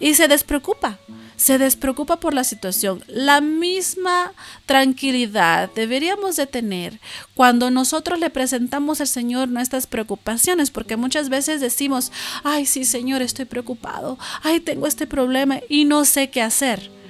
y 0.00 0.14
se 0.14 0.28
despreocupa. 0.28 0.98
Se 1.36 1.58
despreocupa 1.58 2.20
por 2.20 2.34
la 2.34 2.44
situación. 2.44 3.02
La 3.08 3.40
misma 3.40 4.32
tranquilidad 4.66 5.70
deberíamos 5.74 6.36
de 6.36 6.46
tener 6.46 7.00
cuando 7.34 7.68
nosotros 7.70 8.20
le 8.20 8.30
presentamos 8.30 9.00
al 9.00 9.08
Señor 9.08 9.48
nuestras 9.48 9.88
preocupaciones, 9.88 10.70
porque 10.70 10.96
muchas 10.96 11.30
veces 11.30 11.60
decimos, 11.60 12.12
ay 12.44 12.64
sí 12.64 12.84
Señor, 12.84 13.22
estoy 13.22 13.46
preocupado, 13.46 14.18
ay 14.44 14.60
tengo 14.60 14.86
este 14.86 15.08
problema 15.08 15.58
y 15.68 15.84
no 15.84 16.04
sé 16.04 16.30
qué 16.30 16.42
hacer. 16.42 17.01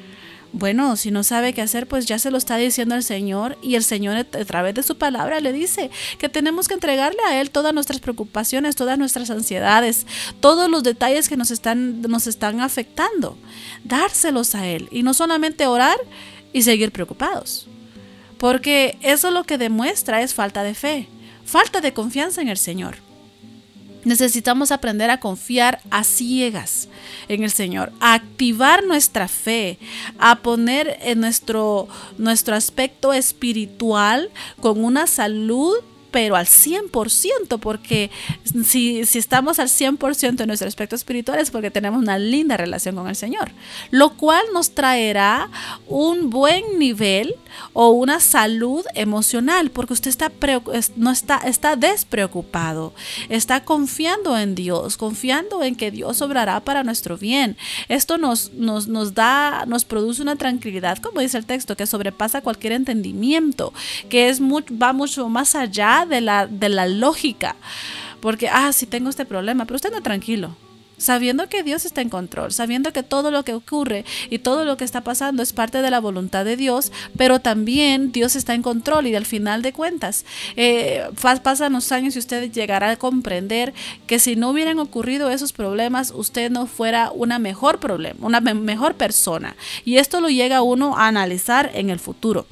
Bueno, 0.52 0.96
si 0.96 1.10
no 1.10 1.24
sabe 1.24 1.54
qué 1.54 1.62
hacer, 1.62 1.86
pues 1.86 2.04
ya 2.04 2.18
se 2.18 2.30
lo 2.30 2.36
está 2.36 2.58
diciendo 2.58 2.94
el 2.94 3.02
Señor 3.02 3.56
y 3.62 3.74
el 3.74 3.82
Señor 3.82 4.18
a 4.18 4.24
través 4.24 4.74
de 4.74 4.82
su 4.82 4.98
palabra 4.98 5.40
le 5.40 5.50
dice 5.50 5.90
que 6.18 6.28
tenemos 6.28 6.68
que 6.68 6.74
entregarle 6.74 7.20
a 7.26 7.40
Él 7.40 7.50
todas 7.50 7.72
nuestras 7.72 8.00
preocupaciones, 8.00 8.76
todas 8.76 8.98
nuestras 8.98 9.30
ansiedades, 9.30 10.06
todos 10.40 10.68
los 10.68 10.82
detalles 10.82 11.30
que 11.30 11.38
nos 11.38 11.50
están, 11.50 12.02
nos 12.02 12.26
están 12.26 12.60
afectando, 12.60 13.38
dárselos 13.84 14.54
a 14.54 14.66
Él 14.66 14.88
y 14.90 15.02
no 15.02 15.14
solamente 15.14 15.66
orar 15.66 15.96
y 16.52 16.62
seguir 16.62 16.92
preocupados, 16.92 17.66
porque 18.36 18.98
eso 19.00 19.30
lo 19.30 19.44
que 19.44 19.56
demuestra 19.56 20.20
es 20.20 20.34
falta 20.34 20.62
de 20.62 20.74
fe, 20.74 21.08
falta 21.46 21.80
de 21.80 21.94
confianza 21.94 22.42
en 22.42 22.48
el 22.48 22.58
Señor. 22.58 22.96
Necesitamos 24.04 24.72
aprender 24.72 25.10
a 25.10 25.20
confiar 25.20 25.80
a 25.90 26.02
ciegas 26.04 26.88
en 27.28 27.44
el 27.44 27.50
Señor, 27.50 27.92
a 28.00 28.14
activar 28.14 28.84
nuestra 28.84 29.28
fe, 29.28 29.78
a 30.18 30.40
poner 30.40 30.98
en 31.02 31.20
nuestro, 31.20 31.88
nuestro 32.18 32.56
aspecto 32.56 33.12
espiritual 33.12 34.30
con 34.60 34.84
una 34.84 35.06
salud 35.06 35.74
pero 36.12 36.36
al 36.36 36.46
100%, 36.46 37.58
porque 37.58 38.10
si, 38.64 39.04
si 39.06 39.18
estamos 39.18 39.58
al 39.58 39.68
100% 39.68 40.40
en 40.40 40.46
nuestro 40.46 40.68
aspecto 40.68 40.94
espiritual 40.94 41.40
es 41.40 41.50
porque 41.50 41.70
tenemos 41.70 42.00
una 42.00 42.18
linda 42.18 42.56
relación 42.56 42.94
con 42.94 43.08
el 43.08 43.16
Señor, 43.16 43.50
lo 43.90 44.16
cual 44.16 44.44
nos 44.52 44.72
traerá 44.72 45.50
un 45.88 46.30
buen 46.30 46.78
nivel 46.78 47.34
o 47.72 47.90
una 47.90 48.20
salud 48.20 48.84
emocional, 48.94 49.70
porque 49.70 49.94
usted 49.94 50.10
está, 50.10 50.30
no 50.96 51.10
está, 51.10 51.38
está 51.38 51.76
despreocupado, 51.76 52.92
está 53.28 53.64
confiando 53.64 54.36
en 54.38 54.54
Dios, 54.54 54.96
confiando 54.96 55.62
en 55.62 55.74
que 55.74 55.90
Dios 55.90 56.20
obrará 56.20 56.60
para 56.60 56.84
nuestro 56.84 57.16
bien. 57.16 57.56
Esto 57.88 58.18
nos, 58.18 58.52
nos, 58.52 58.86
nos 58.86 59.14
da, 59.14 59.64
nos 59.66 59.84
produce 59.84 60.20
una 60.20 60.36
tranquilidad, 60.36 60.98
como 60.98 61.20
dice 61.20 61.38
el 61.38 61.46
texto, 61.46 61.76
que 61.76 61.86
sobrepasa 61.86 62.42
cualquier 62.42 62.74
entendimiento, 62.74 63.72
que 64.10 64.28
es 64.28 64.40
va 64.42 64.92
mucho 64.92 65.28
más 65.30 65.54
allá 65.54 66.01
de 66.06 66.20
la, 66.20 66.46
de 66.46 66.68
la 66.68 66.86
lógica. 66.86 67.56
Porque, 68.20 68.48
ah, 68.48 68.72
sí 68.72 68.86
tengo 68.86 69.10
este 69.10 69.24
problema, 69.24 69.64
pero 69.64 69.76
usted 69.76 69.90
no 69.90 70.02
tranquilo 70.02 70.56
sabiendo 71.02 71.48
que 71.48 71.62
Dios 71.62 71.84
está 71.84 72.00
en 72.00 72.08
control, 72.08 72.52
sabiendo 72.52 72.92
que 72.92 73.02
todo 73.02 73.30
lo 73.30 73.42
que 73.44 73.54
ocurre 73.54 74.04
y 74.30 74.38
todo 74.38 74.64
lo 74.64 74.76
que 74.76 74.84
está 74.84 75.02
pasando 75.02 75.42
es 75.42 75.52
parte 75.52 75.82
de 75.82 75.90
la 75.90 76.00
voluntad 76.00 76.44
de 76.44 76.56
Dios, 76.56 76.92
pero 77.16 77.40
también 77.40 78.12
Dios 78.12 78.36
está 78.36 78.54
en 78.54 78.62
control 78.62 79.08
y 79.08 79.16
al 79.16 79.26
final 79.26 79.62
de 79.62 79.72
cuentas 79.72 80.24
eh, 80.56 81.04
pasan 81.42 81.72
los 81.72 81.90
años 81.90 82.14
y 82.14 82.20
usted 82.20 82.52
llegará 82.52 82.90
a 82.90 82.96
comprender 82.96 83.74
que 84.06 84.20
si 84.20 84.36
no 84.36 84.50
hubieran 84.50 84.78
ocurrido 84.78 85.30
esos 85.30 85.52
problemas, 85.52 86.12
usted 86.14 86.50
no 86.50 86.66
fuera 86.66 87.10
una 87.10 87.40
mejor 87.40 87.80
problema, 87.80 88.24
una 88.24 88.40
mejor 88.40 88.94
persona. 88.94 89.56
Y 89.84 89.96
esto 89.96 90.20
lo 90.20 90.28
llega 90.28 90.62
uno 90.62 90.96
a 90.96 91.08
analizar 91.08 91.70
en 91.74 91.90
el 91.90 91.98
futuro. 91.98 92.46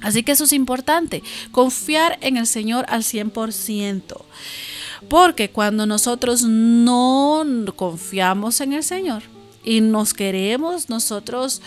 Así 0.00 0.22
que 0.22 0.32
eso 0.32 0.44
es 0.44 0.52
importante, 0.52 1.22
confiar 1.50 2.18
en 2.20 2.36
el 2.36 2.46
Señor 2.46 2.86
al 2.88 3.02
100%. 3.02 4.22
Porque 5.08 5.50
cuando 5.50 5.86
nosotros 5.86 6.42
no 6.42 7.44
confiamos 7.76 8.60
en 8.60 8.72
el 8.72 8.82
Señor 8.82 9.22
y 9.64 9.80
nos 9.80 10.14
queremos 10.14 10.88
nosotros 10.88 11.60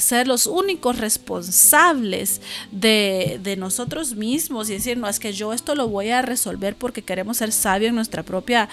ser 0.00 0.28
los 0.28 0.46
únicos 0.46 0.98
responsables 0.98 2.40
de, 2.72 3.40
de, 3.42 3.56
nosotros 3.56 4.14
mismos 4.14 4.68
y 4.68 4.74
decir, 4.74 4.98
no, 4.98 5.08
es 5.08 5.18
que 5.18 5.32
yo 5.32 5.52
esto 5.52 5.74
lo 5.74 5.88
voy 5.88 6.10
a 6.10 6.20
resolver 6.20 6.76
porque 6.76 7.02
queremos 7.02 7.38
ser 7.38 7.52
sabios 7.52 7.90
en, 7.90 7.94
nuestra 7.94 8.22
propia, 8.22 8.68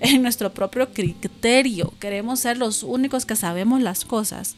en 0.00 0.22
nuestro 0.22 0.52
propio 0.52 0.92
criterio, 0.92 1.92
queremos 1.98 2.40
ser 2.40 2.58
los 2.58 2.82
únicos 2.82 3.26
que 3.26 3.34
sabemos 3.34 3.80
las 3.80 4.04
cosas. 4.04 4.56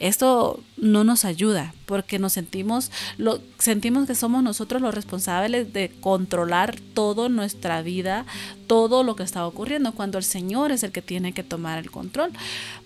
Esto 0.00 0.64
no 0.78 1.04
nos 1.04 1.26
ayuda 1.26 1.74
porque 1.84 2.18
nos 2.18 2.32
sentimos, 2.32 2.90
lo, 3.18 3.38
sentimos 3.58 4.06
que 4.06 4.14
somos 4.14 4.42
nosotros 4.42 4.80
los 4.80 4.94
responsables 4.94 5.74
de 5.74 5.92
controlar 6.00 6.80
toda 6.94 7.28
nuestra 7.28 7.82
vida, 7.82 8.24
todo 8.66 9.02
lo 9.04 9.14
que 9.14 9.24
está 9.24 9.46
ocurriendo, 9.46 9.92
cuando 9.92 10.16
el 10.16 10.24
Señor 10.24 10.72
es 10.72 10.82
el 10.84 10.90
que 10.90 11.02
tiene 11.02 11.34
que 11.34 11.42
tomar 11.42 11.78
el 11.78 11.90
control. 11.90 12.32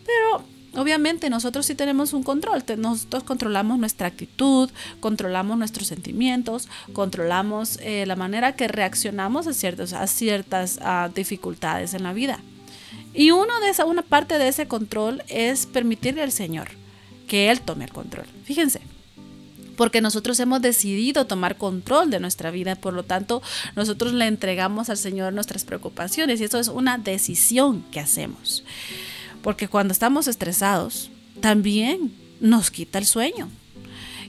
Pero 0.05 0.45
obviamente 0.83 1.31
nosotros 1.31 1.67
sí 1.67 1.77
tenemos 1.77 2.15
un 2.15 2.25
control, 2.25 2.65
nosotros 2.79 3.23
controlamos 3.23 3.79
nuestra 3.79 4.09
actitud, 4.09 4.69
controlamos 4.99 5.57
nuestros 5.57 5.87
sentimientos, 5.87 6.69
controlamos 6.93 7.79
eh, 7.81 8.07
la 8.07 8.17
manera 8.17 8.57
que 8.57 8.67
reaccionamos 8.67 9.47
a, 9.47 9.53
ciertos, 9.53 9.93
a 9.93 10.09
ciertas 10.09 10.81
dificultades 11.15 11.95
en 11.95 12.03
la 12.03 12.13
vida. 12.13 12.41
Y 13.13 13.29
de 13.29 13.69
esa, 13.69 13.85
una 13.85 14.03
parte 14.03 14.37
de 14.39 14.49
ese 14.49 14.67
control 14.67 15.23
es 15.29 15.67
permitirle 15.67 16.21
al 16.21 16.33
Señor 16.33 16.71
que 17.27 17.51
Él 17.51 17.61
tome 17.61 17.85
el 17.85 17.93
control. 17.93 18.27
Fíjense, 18.45 18.81
porque 19.77 20.01
nosotros 20.01 20.39
hemos 20.41 20.63
decidido 20.63 21.27
tomar 21.27 21.57
control 21.57 22.11
de 22.11 22.21
nuestra 22.21 22.51
vida, 22.51 22.77
por 22.77 22.95
lo 22.95 23.03
tanto 23.03 23.43
nosotros 23.77 24.13
le 24.13 24.27
entregamos 24.27 24.89
al 24.89 24.97
Señor 24.97 25.33
nuestras 25.33 25.65
preocupaciones 25.65 26.41
y 26.41 26.45
eso 26.45 26.59
es 26.59 26.69
una 26.69 26.99
decisión 26.99 27.85
que 27.91 28.01
hacemos. 28.01 28.65
Porque 29.43 29.69
cuando 29.69 29.93
estamos 29.93 30.27
estresados, 30.27 31.11
también 31.41 32.15
nos 32.41 32.71
quita 32.71 32.99
el 32.99 33.07
sueño. 33.07 33.51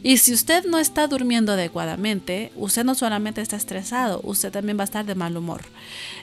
Y 0.06 0.18
si 0.18 0.34
usted 0.34 0.66
no 0.66 0.78
está 0.78 1.08
durmiendo 1.08 1.54
adecuadamente, 1.54 2.52
usted 2.56 2.84
no 2.84 2.94
solamente 2.94 3.42
está 3.42 3.56
estresado, 3.56 4.22
usted 4.24 4.52
también 4.52 4.78
va 4.78 4.84
a 4.84 4.86
estar 4.86 5.04
de 5.04 5.16
mal 5.16 5.36
humor. 5.36 5.64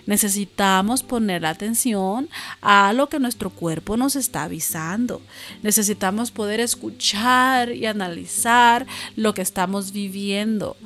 Necesitamos 0.06 1.02
poner 1.02 1.44
atención 1.44 2.28
a 2.60 2.92
lo 2.92 3.08
que 3.08 3.18
nuestro 3.18 3.50
cuerpo 3.50 3.96
nos 3.96 4.14
está 4.14 4.44
avisando. 4.44 5.20
Necesitamos 5.64 6.30
poder 6.30 6.60
escuchar 6.60 7.72
y 7.72 7.86
analizar 7.86 8.86
lo 9.16 9.34
que 9.34 9.42
estamos 9.42 9.90
viviendo. 9.90 10.76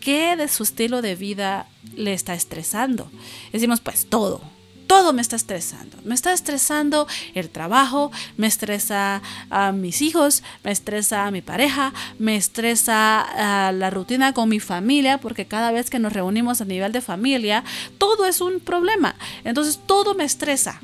¿Qué 0.00 0.34
de 0.34 0.48
su 0.48 0.64
estilo 0.64 1.02
de 1.02 1.14
vida 1.14 1.68
le 1.94 2.14
está 2.14 2.34
estresando? 2.34 3.12
Decimos, 3.52 3.80
pues 3.80 4.06
todo 4.06 4.40
todo 4.90 5.12
me 5.12 5.22
está 5.22 5.36
estresando. 5.36 5.96
Me 6.02 6.16
está 6.16 6.32
estresando 6.32 7.06
el 7.34 7.48
trabajo, 7.48 8.10
me 8.36 8.48
estresa 8.48 9.22
a 9.48 9.70
mis 9.70 10.02
hijos, 10.02 10.42
me 10.64 10.72
estresa 10.72 11.26
a 11.26 11.30
mi 11.30 11.42
pareja, 11.42 11.92
me 12.18 12.34
estresa 12.34 13.70
la 13.72 13.90
rutina 13.90 14.32
con 14.32 14.48
mi 14.48 14.58
familia, 14.58 15.18
porque 15.18 15.46
cada 15.46 15.70
vez 15.70 15.90
que 15.90 16.00
nos 16.00 16.12
reunimos 16.12 16.60
a 16.60 16.64
nivel 16.64 16.90
de 16.90 17.02
familia, 17.02 17.62
todo 17.98 18.26
es 18.26 18.40
un 18.40 18.58
problema. 18.58 19.14
Entonces 19.44 19.78
todo 19.86 20.16
me 20.16 20.24
estresa. 20.24 20.80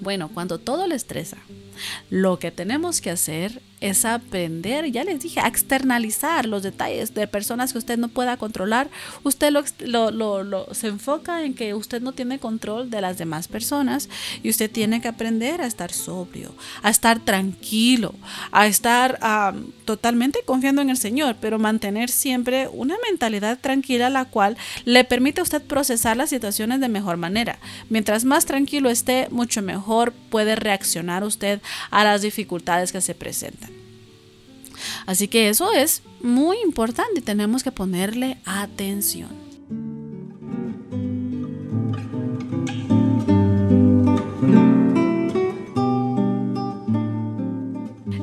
Bueno, 0.00 0.28
cuando 0.34 0.58
todo 0.58 0.88
le 0.88 0.96
estresa, 0.96 1.36
lo 2.10 2.40
que 2.40 2.50
tenemos 2.50 3.00
que 3.00 3.10
hacer 3.12 3.62
es 3.84 4.06
aprender, 4.06 4.90
ya 4.90 5.04
les 5.04 5.20
dije, 5.20 5.40
a 5.40 5.46
externalizar 5.46 6.46
los 6.46 6.62
detalles 6.62 7.12
de 7.12 7.26
personas 7.26 7.72
que 7.72 7.78
usted 7.78 7.98
no 7.98 8.08
pueda 8.08 8.38
controlar. 8.38 8.88
Usted 9.24 9.52
lo, 9.52 10.74
se 10.74 10.88
enfoca 10.88 11.44
en 11.44 11.52
que 11.52 11.74
usted 11.74 12.00
no 12.00 12.12
tiene 12.12 12.38
control 12.38 12.88
de 12.88 13.02
las 13.02 13.18
demás 13.18 13.46
personas 13.46 14.08
y 14.42 14.48
usted 14.48 14.70
tiene 14.70 15.02
que 15.02 15.08
aprender 15.08 15.60
a 15.60 15.66
estar 15.66 15.92
sobrio, 15.92 16.54
a 16.82 16.88
estar 16.88 17.20
tranquilo, 17.20 18.14
a 18.52 18.66
estar 18.66 19.18
totalmente 19.84 20.40
confiando 20.46 20.80
en 20.80 20.88
el 20.88 20.96
Señor, 20.96 21.36
pero 21.38 21.58
mantener 21.58 22.08
siempre 22.08 22.68
una 22.68 22.96
mentalidad 23.06 23.58
tranquila 23.58 24.08
la 24.08 24.24
cual 24.24 24.56
le 24.86 25.04
permite 25.04 25.40
a 25.40 25.44
usted 25.44 25.60
procesar 25.60 26.16
las 26.16 26.30
situaciones 26.30 26.80
de 26.80 26.88
mejor 26.88 27.18
manera. 27.18 27.58
Mientras 27.90 28.24
más 28.24 28.46
tranquilo 28.46 28.88
esté, 28.88 29.28
mucho 29.30 29.60
mejor 29.60 30.14
puede 30.30 30.56
reaccionar 30.56 31.22
usted 31.22 31.60
a 31.90 32.02
las 32.02 32.22
dificultades 32.22 32.90
que 32.90 33.02
se 33.02 33.14
presentan. 33.14 33.73
Así 35.06 35.28
que 35.28 35.48
eso 35.48 35.72
es 35.72 36.02
muy 36.20 36.56
importante 36.64 37.20
y 37.20 37.22
tenemos 37.22 37.62
que 37.62 37.72
ponerle 37.72 38.38
atención. 38.44 39.44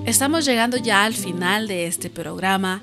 Estamos 0.06 0.44
llegando 0.46 0.76
ya 0.76 1.06
al 1.06 1.14
final 1.14 1.70
de 1.70 1.88
este 1.88 2.10
programa 2.10 2.82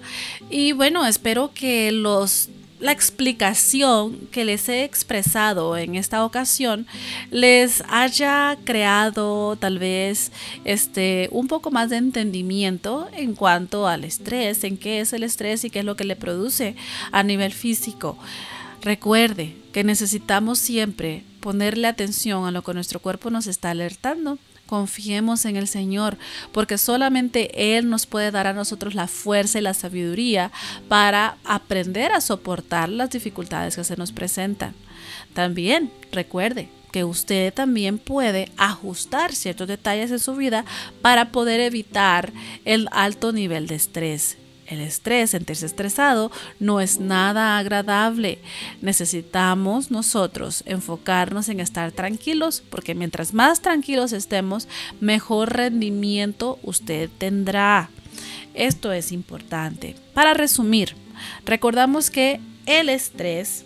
y 0.48 0.72
bueno, 0.72 1.07
espero 1.07 1.52
que 1.52 1.92
los 1.92 2.48
la 2.81 2.93
explicación 2.93 4.29
que 4.31 4.45
les 4.45 4.69
he 4.69 4.85
expresado 4.85 5.77
en 5.77 5.97
esta 5.97 6.25
ocasión 6.25 6.87
les 7.31 7.83
haya 7.88 8.57
creado 8.64 9.57
tal 9.57 9.79
vez 9.79 10.31
este 10.64 11.29
un 11.33 11.49
poco 11.49 11.71
más 11.71 11.91
de 11.91 11.97
entendimiento 11.97 13.09
en 13.12 13.35
cuanto 13.35 13.88
al 13.88 14.05
estrés, 14.05 14.62
en 14.64 14.77
qué 14.77 15.01
es 15.01 15.12
el 15.12 15.23
estrés 15.23 15.64
y 15.64 15.71
qué 15.71 15.81
es 15.81 15.85
lo 15.85 15.97
que 15.97 16.05
le 16.05 16.17
produce 16.17 16.77
a 17.11 17.23
nivel 17.23 17.53
físico. 17.53 18.17
Recuerde 18.81 19.57
que 19.73 19.83
necesitamos 19.83 20.59
siempre 20.59 21.25
ponerle 21.41 21.88
atención 21.88 22.47
a 22.47 22.53
lo 22.53 22.62
que 22.62 22.75
nuestro 22.75 23.01
cuerpo 23.01 23.31
nos 23.31 23.47
está 23.47 23.71
alertando 23.71 24.38
Confiemos 24.68 25.46
en 25.46 25.57
el 25.57 25.66
Señor, 25.66 26.18
porque 26.52 26.76
solamente 26.76 27.76
Él 27.78 27.88
nos 27.88 28.04
puede 28.04 28.31
dar 28.31 28.46
a 28.46 28.52
nosotros 28.52 28.94
la 28.94 29.07
fuerza 29.07 29.59
y 29.59 29.62
la 29.62 29.72
sabiduría 29.72 30.52
para 30.88 31.38
aprender 31.44 32.12
a 32.12 32.20
soportar 32.20 32.90
las 32.90 33.09
dificultades 33.09 33.76
que 33.76 33.85
se 33.85 33.96
nos 33.96 34.12
presentan. 34.12 34.74
También 35.33 35.90
recuerde 36.12 36.68
que 36.92 37.04
usted 37.04 37.54
también 37.54 37.96
puede 37.96 38.52
ajustar 38.59 39.35
ciertos 39.35 39.68
detalles 39.68 40.11
de 40.11 40.18
su 40.18 40.37
vida 40.37 40.66
para 41.00 41.33
poder 41.33 41.61
evitar 41.61 42.31
el 42.66 42.88
alto 42.92 43.33
nivel 43.33 43.68
de 43.68 43.76
estrés 43.76 44.37
el 44.68 44.81
estrés, 44.81 45.31
sentirse 45.31 45.66
estresado, 45.66 46.31
no 46.61 46.81
es 46.81 47.00
nada 47.00 47.59
agradable. 47.59 48.38
Necesitamos 48.81 49.90
nosotros 49.90 50.62
enfocarnos 50.66 51.48
en 51.48 51.61
estar 51.61 51.92
tranquilos, 51.92 52.62
porque 52.70 52.94
mientras 52.94 53.35
más 53.35 53.62
tranquilos 53.62 54.12
estemos, 54.12 54.68
mejor 55.00 55.54
rendimiento 55.54 56.59
usted 56.62 57.11
tendrá. 57.18 57.90
Esto 58.54 58.92
es 58.92 59.12
importante. 59.12 59.96
Para 60.14 60.35
resumir, 60.35 60.94
recordamos 61.44 62.11
que 62.11 62.40
el 62.66 62.88
estrés 62.88 63.64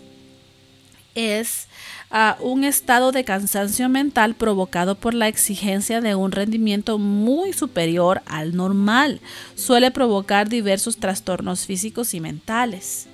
es 1.15 1.67
a 2.15 2.37
un 2.39 2.63
estado 2.63 3.11
de 3.11 3.23
cansancio 3.23 3.89
mental 3.89 4.35
provocado 4.35 4.93
por 4.93 5.15
la 5.15 5.27
exigencia 5.27 5.99
de 5.99 6.13
un 6.13 6.31
rendimiento 6.31 6.99
muy 6.99 7.53
superior 7.53 8.21
al 8.27 8.55
normal. 8.55 9.19
Suele 9.55 9.89
provocar 9.89 10.47
diversos 10.47 10.97
trastornos 10.97 11.65
físicos 11.65 12.13
y 12.13 12.19
mentales. 12.19 13.07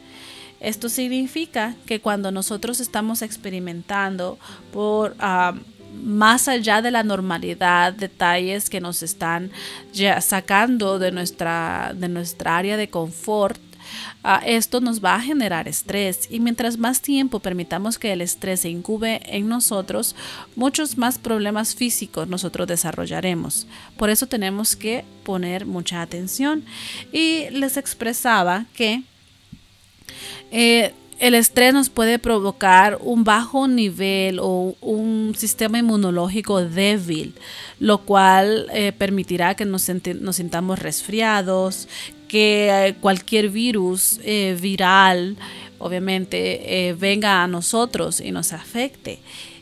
Esto 0.60 0.90
significa 0.90 1.76
que 1.86 2.02
cuando 2.02 2.30
nosotros 2.32 2.82
estamos 2.82 3.22
experimentando 3.22 4.38
por 4.74 5.16
ah, 5.20 5.56
más 6.04 6.50
allá 6.50 6.82
de 6.82 6.92
la 6.92 7.04
normalidad, 7.04 7.94
detalles 7.94 8.70
que 8.70 8.82
nos 8.82 9.02
están 9.02 9.50
ya 9.94 10.20
sacando 10.20 11.00
de 11.00 11.14
nuestra, 11.14 11.94
de 11.96 12.10
nuestra 12.10 12.58
área 12.58 12.76
de 12.76 12.90
confort, 12.90 13.62
esto 14.46 14.82
nos 14.82 15.04
va 15.04 15.16
a 15.16 15.22
generar 15.22 15.68
estrés 15.68 16.28
y 16.30 16.40
mientras 16.40 16.78
más 16.78 17.02
tiempo 17.02 17.40
permitamos 17.40 17.98
que 17.98 18.14
el 18.14 18.22
estrés 18.22 18.62
se 18.62 18.70
incube 18.70 19.22
en 19.26 19.48
nosotros, 19.48 20.16
muchos 20.56 20.98
más 20.98 21.18
problemas 21.18 21.76
físicos 21.76 22.28
nosotros 22.28 22.68
desarrollaremos. 22.68 23.68
Por 23.98 24.10
eso 24.10 24.28
tenemos 24.28 24.76
que 24.76 25.06
poner 25.24 25.66
mucha 25.66 26.02
atención. 26.02 26.64
Y 27.12 27.50
les 27.52 27.78
expresaba 27.78 28.66
que 28.74 29.04
eh, 30.52 30.94
el 31.20 31.36
estrés 31.36 31.74
nos 31.74 31.90
puede 31.90 32.18
provocar 32.18 32.98
un 33.02 33.24
bajo 33.24 33.68
nivel 33.68 34.40
o 34.42 34.76
un 34.82 35.36
sistema 35.38 35.78
inmunológico 35.78 36.64
débil, 36.64 37.36
lo 37.80 38.00
cual 38.00 38.68
eh, 38.74 38.94
permitirá 38.94 39.54
que 39.56 39.66
nos, 39.66 39.84
sintamos 39.84 40.80
resfriados, 40.80 41.88
que 42.30 42.70
eh, 42.70 42.96
cualquier 43.02 43.50
virus 43.50 44.22
eh, 44.24 44.58
viral, 44.62 45.36
obviamente, 45.78 46.96
venga 46.98 47.44
a 47.44 47.48
nosotros 47.48 48.22
y 48.22 48.32
nos 48.32 48.54
afecte. 48.54 49.20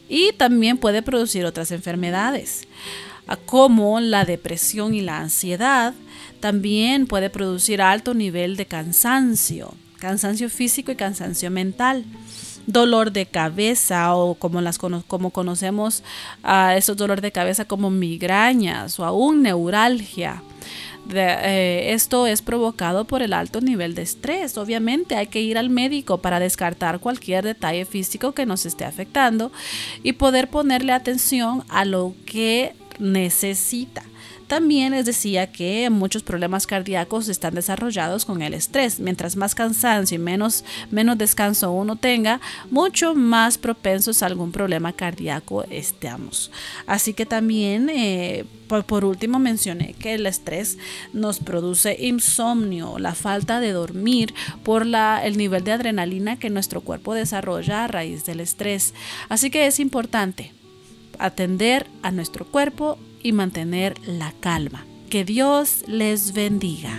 Y 0.08 0.34
también 0.34 0.77
puede 0.77 1.01
producir 1.01 1.45
otras 1.45 1.71
enfermedades, 1.71 2.67
como 3.47 3.99
la 3.99 4.23
depresión 4.25 4.93
y 4.93 5.01
la 5.01 5.17
ansiedad. 5.17 5.95
También 6.39 7.08
puede 7.08 7.32
producir 7.32 7.82
alto 7.82 8.13
nivel 8.13 8.56
de 8.56 8.67
cansancio 8.67 9.73
cansancio 9.99 10.47
físico 10.47 10.91
y 10.91 10.95
cansancio 10.95 11.49
mental 11.49 12.06
dolor 12.67 13.12
de 13.13 13.25
cabeza 13.25 14.13
o 14.13 14.36
como 14.36 14.62
las 14.62 14.77
como 14.77 15.32
conocemos 15.32 16.03
a 16.43 16.75
esos 16.75 16.97
dolores 16.97 17.21
de 17.21 17.32
cabeza 17.32 17.65
como 17.65 17.89
migrañas 17.89 18.99
o 18.99 19.06
aún 19.06 19.41
neuralgia. 19.41 20.43
Eh, 21.13 21.93
esto 21.93 22.28
es 22.28 22.41
provocado 22.41 23.06
por 23.06 23.22
el 23.22 23.34
alto 23.34 23.62
nivel 23.62 23.96
de 23.96 24.02
estrés. 24.02 24.58
Obviamente 24.58 25.15
hay 25.15 25.28
que 25.28 25.41
ir 25.41 25.58
al 25.58 25.70
médico 25.70 26.20
para 26.20 26.39
descartar 26.39 27.00
cualquier 27.00 27.43
detalle 27.43 27.86
físico 27.86 28.34
que 28.34 28.46
nos 28.46 28.65
esté 28.65 28.86
afectando 28.86 29.52
y 30.04 30.13
poder 30.13 30.50
ponerle 30.50 30.91
atención 30.91 31.63
a 31.70 31.86
lo 31.86 32.13
que 32.26 32.74
necesita. 33.00 34.04
También 34.47 34.93
les 34.93 35.05
decía 35.05 35.51
que 35.51 35.89
muchos 35.89 36.23
problemas 36.23 36.65
cardíacos 36.67 37.27
están 37.27 37.53
desarrollados 37.53 38.23
con 38.23 38.41
el 38.41 38.53
estrés. 38.53 38.99
Mientras 38.99 39.36
más 39.36 39.53
cansancio 39.55 40.15
y 40.15 40.19
menos, 40.19 40.63
menos 40.89 41.17
descanso 41.17 41.71
uno 41.71 41.97
tenga, 41.97 42.39
mucho 42.71 43.13
más 43.13 43.57
propensos 43.57 44.23
a 44.23 44.27
algún 44.27 44.53
problema 44.53 44.93
cardíaco 44.93 45.63
estamos. 45.69 46.49
Así 46.86 47.13
que 47.13 47.25
también, 47.25 47.89
eh, 47.89 48.45
por, 48.67 49.03
último, 49.03 49.38
mencioné 49.38 49.93
que 49.99 50.13
el 50.13 50.25
estrés 50.25 50.77
nos 51.12 51.39
produce 51.39 51.97
insomnio, 51.99 52.99
la 52.99 53.15
falta 53.15 53.60
de 53.60 53.73
dormir 53.73 54.33
por 54.63 54.86
la, 54.86 55.21
el 55.25 55.38
nivel 55.38 55.65
de 55.65 55.73
adrenalina 55.73 56.38
que 56.39 56.49
nuestro 56.49 56.81
cuerpo 56.81 57.13
desarrolla 57.13 57.83
a 57.83 57.88
raíz 57.88 58.25
del 58.25 58.39
estrés. 58.39 58.93
Así 59.27 59.49
que 59.49 59.67
es 59.67 59.79
importante 59.81 60.53
atender 61.19 61.88
a 62.01 62.12
nuestro 62.12 62.45
cuerpo 62.45 62.97
y 63.23 63.32
mantener 63.32 63.95
la 64.06 64.32
calma. 64.39 64.86
Que 65.10 65.23
Dios 65.23 65.84
les 65.88 66.34
bendiga. 66.34 66.93